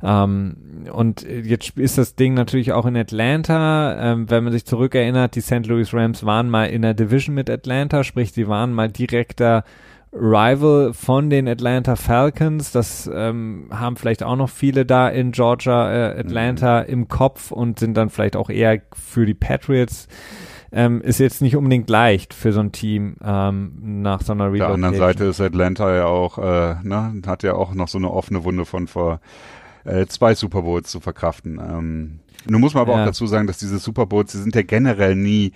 [0.03, 0.57] Ähm,
[0.93, 4.13] und jetzt ist das Ding natürlich auch in Atlanta.
[4.13, 5.67] Ähm, wenn man sich zurückerinnert, die St.
[5.67, 9.65] Louis Rams waren mal in der Division mit Atlanta, sprich, sie waren mal direkter
[10.13, 12.73] Rival von den Atlanta Falcons.
[12.73, 16.89] Das ähm, haben vielleicht auch noch viele da in Georgia, äh, Atlanta mhm.
[16.89, 20.09] im Kopf und sind dann vielleicht auch eher für die Patriots
[20.73, 24.73] ähm, ist jetzt nicht unbedingt leicht für so ein Team ähm, nach so einer Relocation.
[24.73, 27.99] Auf der anderen Seite ist Atlanta ja auch, äh, ne, hat ja auch noch so
[27.99, 29.21] eine offene Wunde von vor
[29.85, 31.59] äh, zwei Super Bowls zu verkraften.
[31.59, 33.03] Ähm, nun muss man aber ja.
[33.03, 35.53] auch dazu sagen, dass diese Super Bowls, die sind ja generell nie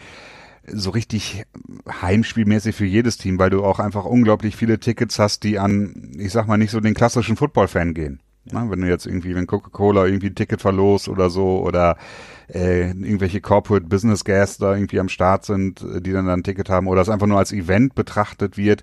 [0.67, 1.45] so richtig
[1.89, 6.33] heimspielmäßig für jedes Team, weil du auch einfach unglaublich viele Tickets hast, die an, ich
[6.33, 8.21] sag mal, nicht so den klassischen Football-Fan gehen.
[8.51, 8.69] Ja.
[8.71, 11.97] wenn du jetzt irgendwie, wenn Coca-Cola irgendwie ein Ticket verlost oder so oder
[12.53, 16.45] äh, irgendwelche Corporate Business Guests da irgendwie am Start sind, äh, die dann, dann ein
[16.45, 18.83] Ticket haben oder es einfach nur als Event betrachtet wird,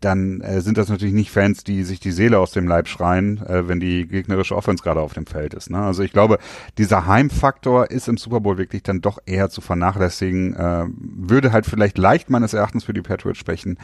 [0.00, 3.44] dann äh, sind das natürlich nicht Fans, die sich die Seele aus dem Leib schreien,
[3.46, 5.70] äh, wenn die gegnerische Offense gerade auf dem Feld ist.
[5.70, 5.78] Ne?
[5.78, 6.38] Also ich glaube,
[6.76, 10.54] dieser Heimfaktor ist im Super Bowl wirklich dann doch eher zu vernachlässigen.
[10.54, 13.78] Äh, würde halt vielleicht leicht meines Erachtens für die Patriots sprechen,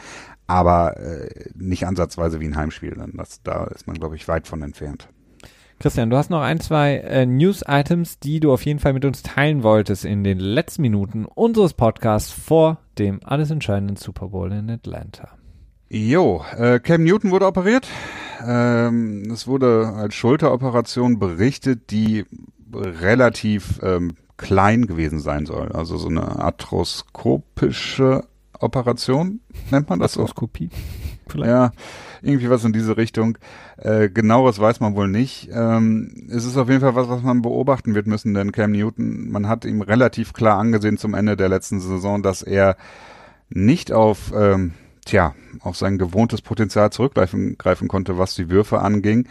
[0.47, 2.91] aber äh, nicht ansatzweise wie ein Heimspiel.
[2.91, 5.09] Dann das, da ist man, glaube ich, weit von entfernt.
[5.79, 9.23] Christian, du hast noch ein, zwei äh, News-Items, die du auf jeden Fall mit uns
[9.23, 14.69] teilen wolltest in den letzten Minuten unseres Podcasts vor dem alles entscheidenden Super Bowl in
[14.69, 15.29] Atlanta.
[15.89, 17.87] Jo, äh, Cam Newton wurde operiert.
[18.45, 22.25] Ähm, es wurde als Schulteroperation berichtet, die
[22.73, 25.71] relativ ähm, klein gewesen sein soll.
[25.71, 28.23] Also so eine arthroskopische
[28.59, 30.21] Operation, nennt man das so?
[30.21, 30.69] Arthroskopie.
[31.27, 31.49] Vielleicht.
[31.49, 31.71] Ja,
[32.25, 33.37] irgendwie was in diese Richtung.
[33.77, 35.49] Äh, genaueres weiß man wohl nicht.
[35.51, 39.29] Ähm, es ist auf jeden Fall was, was man beobachten wird müssen, denn Cam Newton,
[39.31, 42.77] man hat ihm relativ klar angesehen zum Ende der letzten Saison, dass er
[43.49, 44.73] nicht auf, ähm,
[45.05, 49.27] tja, auf sein gewohntes Potenzial zurückgreifen greifen konnte, was die Würfe anging.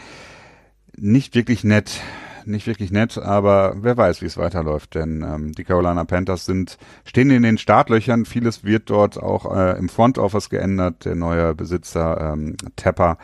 [0.97, 2.01] Nicht wirklich nett
[2.47, 6.79] nicht wirklich nett, aber wer weiß, wie es weiterläuft, denn ähm, die Carolina Panthers sind,
[7.05, 11.55] stehen in den Startlöchern, vieles wird dort auch äh, im Front Office geändert, der neue
[11.55, 13.19] Besitzer ähm, Tepper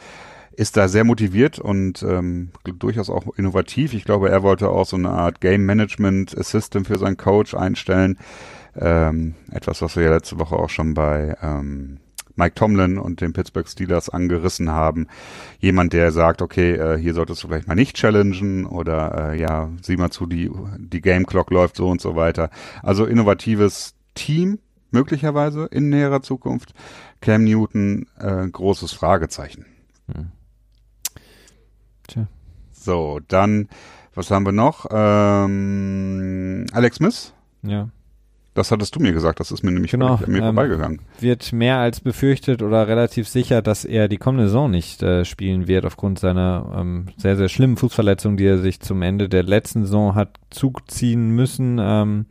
[0.52, 3.94] ist da sehr motiviert und ähm, durchaus auch innovativ.
[3.94, 8.18] Ich glaube, er wollte auch so eine Art Game Management Assistant für seinen Coach einstellen.
[8.76, 11.98] Ähm, etwas, was wir ja letzte Woche auch schon bei ähm,
[12.40, 15.08] Mike Tomlin und den Pittsburgh Steelers angerissen haben.
[15.58, 19.68] Jemand, der sagt, okay, äh, hier solltest du vielleicht mal nicht challengen oder äh, ja,
[19.82, 22.48] sieh mal zu, die, die Game Clock läuft so und so weiter.
[22.82, 24.58] Also innovatives Team,
[24.90, 26.72] möglicherweise in näherer Zukunft.
[27.20, 29.66] Cam Newton, äh, großes Fragezeichen.
[30.10, 30.28] Hm.
[32.08, 32.26] Tja.
[32.72, 33.68] So, dann,
[34.14, 34.86] was haben wir noch?
[34.90, 37.34] Ähm, Alex Smith.
[37.62, 37.90] Ja.
[38.54, 41.00] Das hattest du mir gesagt, das ist mir nämlich genau, an mir ähm, vorbeigegangen.
[41.20, 45.68] Wird mehr als befürchtet oder relativ sicher, dass er die kommende Saison nicht äh, spielen
[45.68, 49.82] wird, aufgrund seiner ähm, sehr, sehr schlimmen Fußverletzung, die er sich zum Ende der letzten
[49.82, 51.78] Saison hat zuziehen müssen.
[51.80, 52.26] Ähm,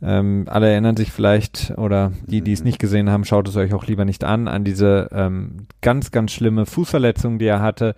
[0.00, 3.74] ähm, alle erinnern sich vielleicht, oder die, die es nicht gesehen haben, schaut es euch
[3.74, 7.96] auch lieber nicht an, an diese ähm, ganz, ganz schlimme Fußverletzung, die er hatte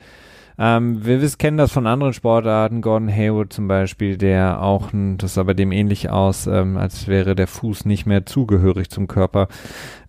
[0.59, 5.34] ähm, wir wissen, kennen das von anderen Sportarten, Gordon Haywood zum Beispiel, der auch, das
[5.34, 9.48] sah bei dem ähnlich aus, ähm, als wäre der Fuß nicht mehr zugehörig zum Körper.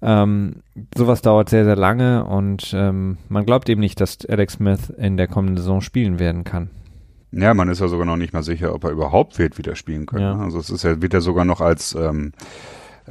[0.01, 0.63] Ähm,
[0.95, 5.17] sowas dauert sehr, sehr lange und ähm, man glaubt eben nicht, dass Alex Smith in
[5.17, 6.69] der kommenden Saison spielen werden kann.
[7.31, 10.05] Ja, man ist ja sogar noch nicht mal sicher, ob er überhaupt wird wieder spielen
[10.05, 10.21] können.
[10.21, 10.39] Ja.
[10.39, 11.93] Also es ist ja, wird ja sogar noch als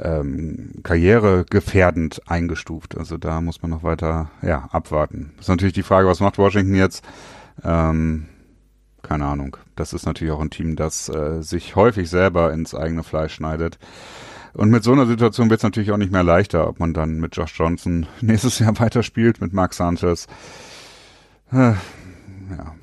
[0.01, 2.97] ähm, karrieregefährdend eingestuft.
[2.97, 5.33] Also da muss man noch weiter ja, abwarten.
[5.39, 7.03] Ist natürlich die Frage, was macht Washington jetzt?
[7.63, 8.27] Ähm,
[9.01, 9.57] keine Ahnung.
[9.75, 13.79] Das ist natürlich auch ein Team, das äh, sich häufig selber ins eigene Fleisch schneidet.
[14.53, 17.19] Und mit so einer Situation wird es natürlich auch nicht mehr leichter, ob man dann
[17.19, 20.27] mit Josh Johnson nächstes Jahr weiterspielt, mit Mark Sanchez.
[21.51, 21.73] Äh,
[22.49, 22.75] ja,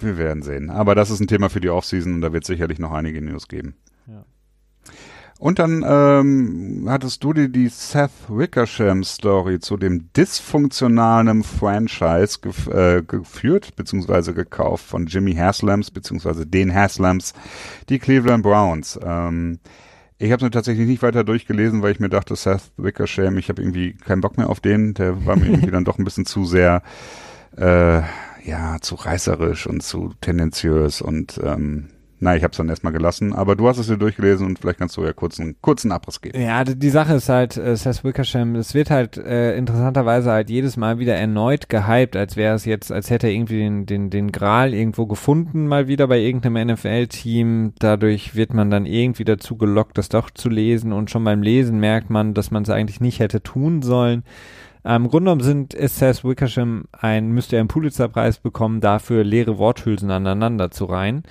[0.00, 0.70] wir werden sehen.
[0.70, 3.48] Aber das ist ein Thema für die Offseason und da wird sicherlich noch einige News
[3.48, 3.74] geben.
[4.06, 4.24] Ja.
[5.38, 12.68] Und dann ähm, hattest du dir die Seth Wickersham Story zu dem dysfunktionalen Franchise gef
[12.68, 17.34] äh, geführt beziehungsweise gekauft von Jimmy Haslams beziehungsweise den Haslams,
[17.88, 18.98] die Cleveland Browns.
[19.02, 19.58] Ähm,
[20.18, 23.48] ich habe es mir tatsächlich nicht weiter durchgelesen, weil ich mir dachte, Seth Wickersham, ich
[23.48, 24.94] habe irgendwie keinen Bock mehr auf den.
[24.94, 26.82] Der war mir irgendwie dann doch ein bisschen zu sehr,
[27.56, 28.02] äh,
[28.44, 31.88] ja, zu reißerisch und zu tendenziös und ähm,
[32.24, 34.78] Nein, ich habe es dann erstmal gelassen, aber du hast es dir durchgelesen und vielleicht
[34.78, 36.40] kannst du ja kurz einen kurzen Abriss geben.
[36.40, 40.78] Ja, die Sache ist halt, äh, Seth Wickersham, es wird halt äh, interessanterweise halt jedes
[40.78, 44.32] Mal wieder erneut gehypt, als wäre es jetzt, als hätte er irgendwie den, den, den
[44.32, 47.74] Gral irgendwo gefunden, mal wieder bei irgendeinem NFL-Team.
[47.78, 51.78] Dadurch wird man dann irgendwie dazu gelockt, das doch zu lesen und schon beim Lesen
[51.78, 54.22] merkt man, dass man es eigentlich nicht hätte tun sollen.
[54.86, 59.24] Ähm, Im Grunde genommen sind, ist Seth Wickersham ein, müsste er einen Pulitzer-Preis bekommen, dafür
[59.24, 61.22] leere Worthülsen aneinander zu reihen.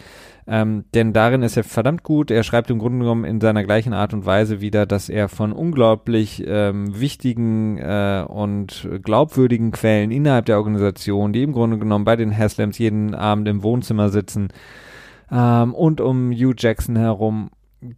[0.46, 2.30] Ähm, denn darin ist er verdammt gut.
[2.30, 5.54] Er schreibt im Grunde genommen in seiner gleichen Art und Weise wieder, dass er von
[5.54, 12.16] unglaublich ähm, wichtigen äh, und glaubwürdigen Quellen innerhalb der Organisation, die im Grunde genommen bei
[12.16, 14.50] den Haslams jeden Abend im Wohnzimmer sitzen
[15.32, 17.50] ähm, und um Hugh Jackson herum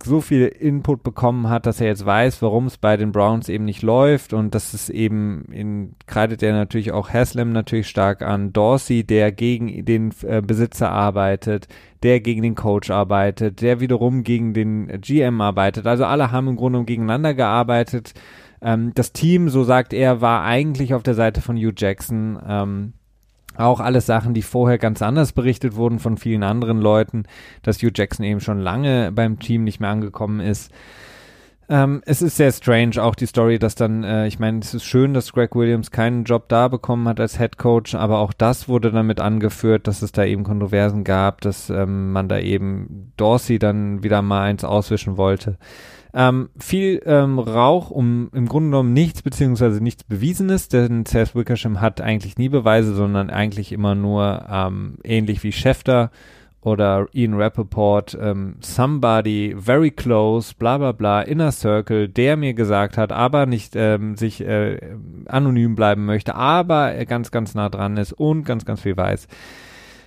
[0.03, 3.65] so viel Input bekommen hat, dass er jetzt weiß, warum es bei den Browns eben
[3.65, 8.51] nicht läuft und das ist eben in kreidet er natürlich auch Haslam natürlich stark an
[8.51, 11.67] Dorsey, der gegen den äh, Besitzer arbeitet,
[12.05, 15.87] der gegen den Coach arbeitet, der wiederum gegen den GM arbeitet.
[15.87, 18.13] Also alle haben im Grunde gegeneinander gearbeitet.
[18.61, 22.39] Ähm, das Team, so sagt er, war eigentlich auf der Seite von Hugh Jackson.
[22.47, 22.93] Ähm,
[23.57, 27.23] auch alles Sachen, die vorher ganz anders berichtet wurden von vielen anderen Leuten,
[27.63, 30.71] dass Hugh Jackson eben schon lange beim Team nicht mehr angekommen ist.
[31.67, 34.85] Ähm, es ist sehr strange, auch die Story, dass dann, äh, ich meine, es ist
[34.85, 38.69] schön, dass Greg Williams keinen Job da bekommen hat als Head Coach, aber auch das
[38.69, 43.57] wurde damit angeführt, dass es da eben Kontroversen gab, dass ähm, man da eben Dorsey
[43.57, 45.57] dann wieder mal eins auswischen wollte.
[46.13, 51.81] Ähm, viel ähm, Rauch um im Grunde genommen nichts beziehungsweise nichts Bewiesenes, denn Seth Wickersham
[51.81, 56.11] hat eigentlich nie Beweise, sondern eigentlich immer nur ähm, ähnlich wie Schefter
[56.65, 62.97] oder Ian Rappaport, ähm, somebody very close, bla bla bla, inner circle, der mir gesagt
[62.97, 64.79] hat, aber nicht ähm, sich äh,
[65.27, 69.27] anonym bleiben möchte, aber er ganz, ganz nah dran ist und ganz, ganz viel weiß.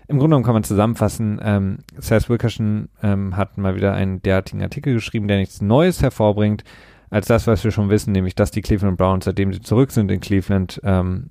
[0.09, 4.61] Im Grunde genommen kann man zusammenfassen, ähm, Seth Wilkerson ähm, hat mal wieder einen derartigen
[4.63, 6.65] Artikel geschrieben, der nichts Neues hervorbringt,
[7.11, 10.11] als das, was wir schon wissen, nämlich, dass die Cleveland Browns, seitdem sie zurück sind
[10.11, 11.31] in Cleveland, ähm,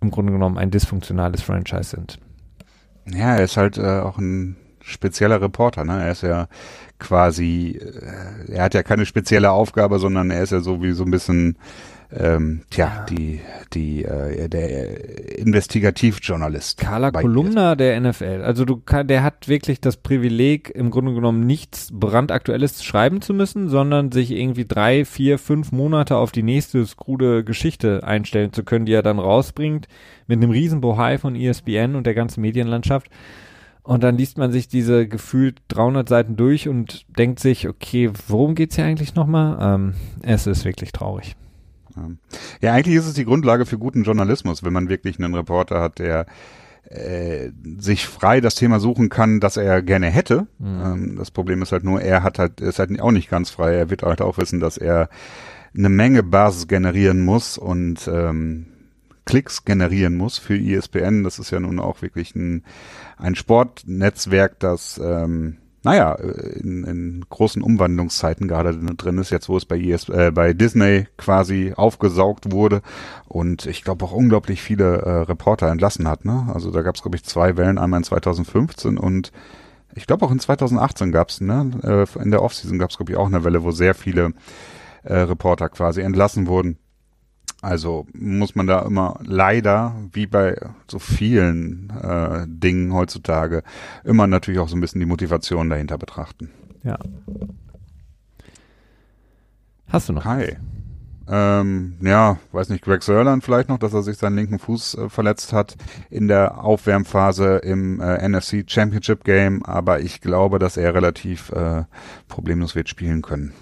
[0.00, 2.18] im Grunde genommen ein dysfunktionales Franchise sind.
[3.06, 6.02] Ja, er ist halt äh, auch ein spezieller Reporter, ne?
[6.04, 6.48] Er ist ja
[6.98, 11.04] quasi, äh, er hat ja keine spezielle Aufgabe, sondern er ist ja so wie so
[11.04, 11.56] ein bisschen,
[12.14, 13.04] ähm, tja, ja.
[13.06, 13.40] die,
[13.72, 16.78] die, äh, der Investigativjournalist.
[16.78, 18.42] Carla Kolumna der NFL.
[18.44, 23.32] Also du kann, der hat wirklich das Privileg, im Grunde genommen nichts brandaktuelles schreiben zu
[23.32, 28.62] müssen, sondern sich irgendwie drei, vier, fünf Monate auf die nächste skrude Geschichte einstellen zu
[28.62, 29.88] können, die er dann rausbringt,
[30.26, 33.08] mit einem riesen Bohai von ESPN und der ganzen Medienlandschaft.
[33.84, 38.54] Und dann liest man sich diese gefühlt 300 Seiten durch und denkt sich, okay, worum
[38.54, 39.58] geht's hier eigentlich nochmal?
[39.60, 41.34] Ähm, es ist wirklich traurig.
[42.60, 45.98] Ja, eigentlich ist es die Grundlage für guten Journalismus, wenn man wirklich einen Reporter hat,
[45.98, 46.26] der
[46.88, 50.46] äh, sich frei das Thema suchen kann, das er gerne hätte.
[50.58, 50.80] Mhm.
[50.84, 53.74] Ähm, das Problem ist halt nur, er hat halt, ist halt auch nicht ganz frei.
[53.74, 55.08] Er wird halt auch wissen, dass er
[55.74, 58.66] eine Menge Basis generieren muss und ähm,
[59.24, 61.24] Klicks generieren muss für ESPN.
[61.24, 62.64] Das ist ja nun auch wirklich ein,
[63.16, 69.64] ein Sportnetzwerk, das ähm, naja, in, in großen Umwandlungszeiten gerade drin ist, jetzt wo es
[69.64, 72.82] bei, ES, äh, bei Disney quasi aufgesaugt wurde
[73.28, 76.24] und ich glaube auch unglaublich viele äh, Reporter entlassen hat.
[76.24, 76.48] Ne?
[76.54, 79.32] Also da gab es, glaube ich, zwei Wellen, einmal in 2015 und
[79.94, 81.70] ich glaube auch in 2018 gab es, ne?
[81.82, 84.32] Äh, in der Offseason gab es, glaube ich, auch eine Welle, wo sehr viele
[85.02, 86.78] äh, Reporter quasi entlassen wurden.
[87.62, 90.56] Also muss man da immer leider, wie bei
[90.90, 93.62] so vielen äh, Dingen heutzutage,
[94.02, 96.50] immer natürlich auch so ein bisschen die Motivation dahinter betrachten.
[96.82, 96.98] Ja.
[99.88, 100.24] Hast du noch?
[100.24, 100.56] Hi.
[101.28, 105.08] Ähm, ja, weiß nicht, Greg Sörland vielleicht noch, dass er sich seinen linken Fuß äh,
[105.08, 105.76] verletzt hat
[106.10, 111.84] in der Aufwärmphase im äh, NFC Championship Game, aber ich glaube, dass er relativ äh,
[112.26, 113.52] problemlos wird spielen können.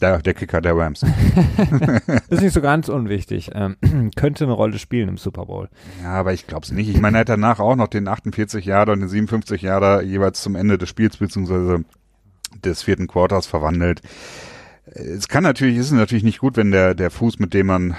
[0.00, 1.02] Der, der Kicker der Rams.
[2.28, 3.50] ist nicht so ganz unwichtig.
[3.54, 3.76] Ähm,
[4.16, 5.68] könnte eine Rolle spielen im Super Bowl.
[6.02, 6.88] Ja, aber ich glaube es nicht.
[6.90, 10.42] Ich meine, er hat danach auch noch den 48 Jahre und den 57 Jahre jeweils
[10.42, 11.84] zum Ende des Spiels beziehungsweise
[12.64, 14.02] des vierten Quarters verwandelt.
[14.84, 17.96] Es kann natürlich, ist natürlich nicht gut, wenn der, der Fuß, mit dem man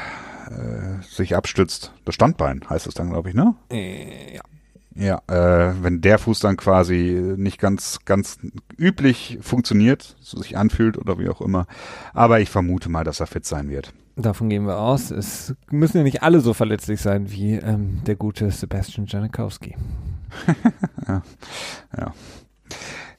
[0.49, 3.55] äh, sich abstützt, das Standbein heißt es dann, glaube ich, ne?
[3.71, 4.41] Äh, ja.
[4.97, 8.39] Ja, äh, wenn der Fuß dann quasi nicht ganz, ganz
[8.79, 11.67] üblich funktioniert, so sich anfühlt oder wie auch immer.
[12.13, 13.93] Aber ich vermute mal, dass er fit sein wird.
[14.15, 15.11] Davon gehen wir aus.
[15.11, 19.75] Es müssen ja nicht alle so verletzlich sein wie ähm, der gute Sebastian Janikowski.
[21.07, 21.21] ja.
[21.95, 22.13] ja.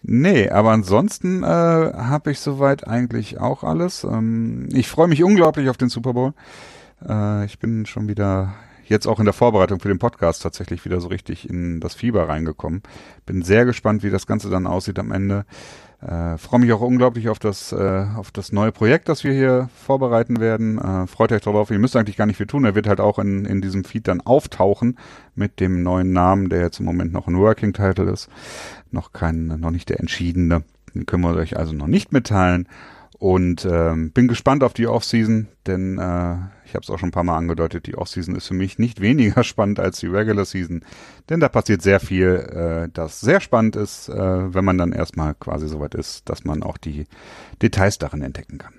[0.03, 4.03] Nee, aber ansonsten äh, habe ich soweit eigentlich auch alles.
[4.03, 6.35] Ähm, ich freue mich unglaublich auf den Super Bowl.
[7.07, 8.55] Äh, ich bin schon wieder
[8.89, 12.29] jetzt auch in der Vorbereitung für den Podcast tatsächlich wieder so richtig in das Fieber
[12.29, 12.83] reingekommen.
[13.27, 15.45] Bin sehr gespannt, wie das Ganze dann aussieht am Ende.
[16.01, 19.69] Äh, Freue mich auch unglaublich auf das, äh, auf das neue Projekt, das wir hier
[19.75, 20.79] vorbereiten werden.
[20.79, 21.71] Äh, freut euch darauf.
[21.71, 22.65] Ihr müsst eigentlich gar nicht viel tun.
[22.65, 24.97] Er wird halt auch in, in diesem Feed dann auftauchen
[25.35, 28.29] mit dem neuen Namen, der jetzt im Moment noch ein Working Title ist.
[28.93, 30.63] Noch kein, noch nicht der entschiedene.
[30.95, 32.69] Den können wir euch also noch nicht mitteilen.
[33.19, 37.13] Und ähm, bin gespannt auf die Offseason, denn äh, ich habe es auch schon ein
[37.13, 40.85] paar Mal angedeutet, die Offseason ist für mich nicht weniger spannend als die Regular Season,
[41.29, 45.35] denn da passiert sehr viel, äh, das sehr spannend ist, äh, wenn man dann erstmal
[45.35, 47.07] quasi soweit ist, dass man auch die
[47.61, 48.75] Details darin entdecken kann.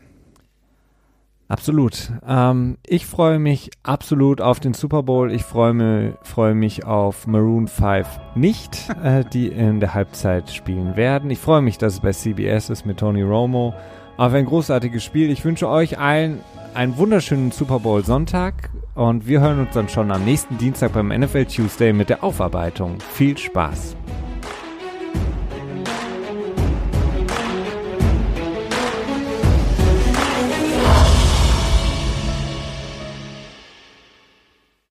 [1.50, 2.12] Absolut.
[2.26, 5.34] Ähm, ich freue mich absolut auf den Super Bowl.
[5.34, 10.96] Ich freue mich, freue mich auf Maroon 5 nicht, äh, die in der Halbzeit spielen
[10.96, 11.32] werden.
[11.32, 13.74] Ich freue mich, dass es bei CBS ist mit Tony Romo
[14.20, 15.32] auf ein großartiges Spiel.
[15.32, 16.42] Ich wünsche euch allen
[16.74, 21.08] einen wunderschönen Super Bowl Sonntag und wir hören uns dann schon am nächsten Dienstag beim
[21.08, 22.98] NFL Tuesday mit der Aufarbeitung.
[23.14, 23.96] Viel Spaß!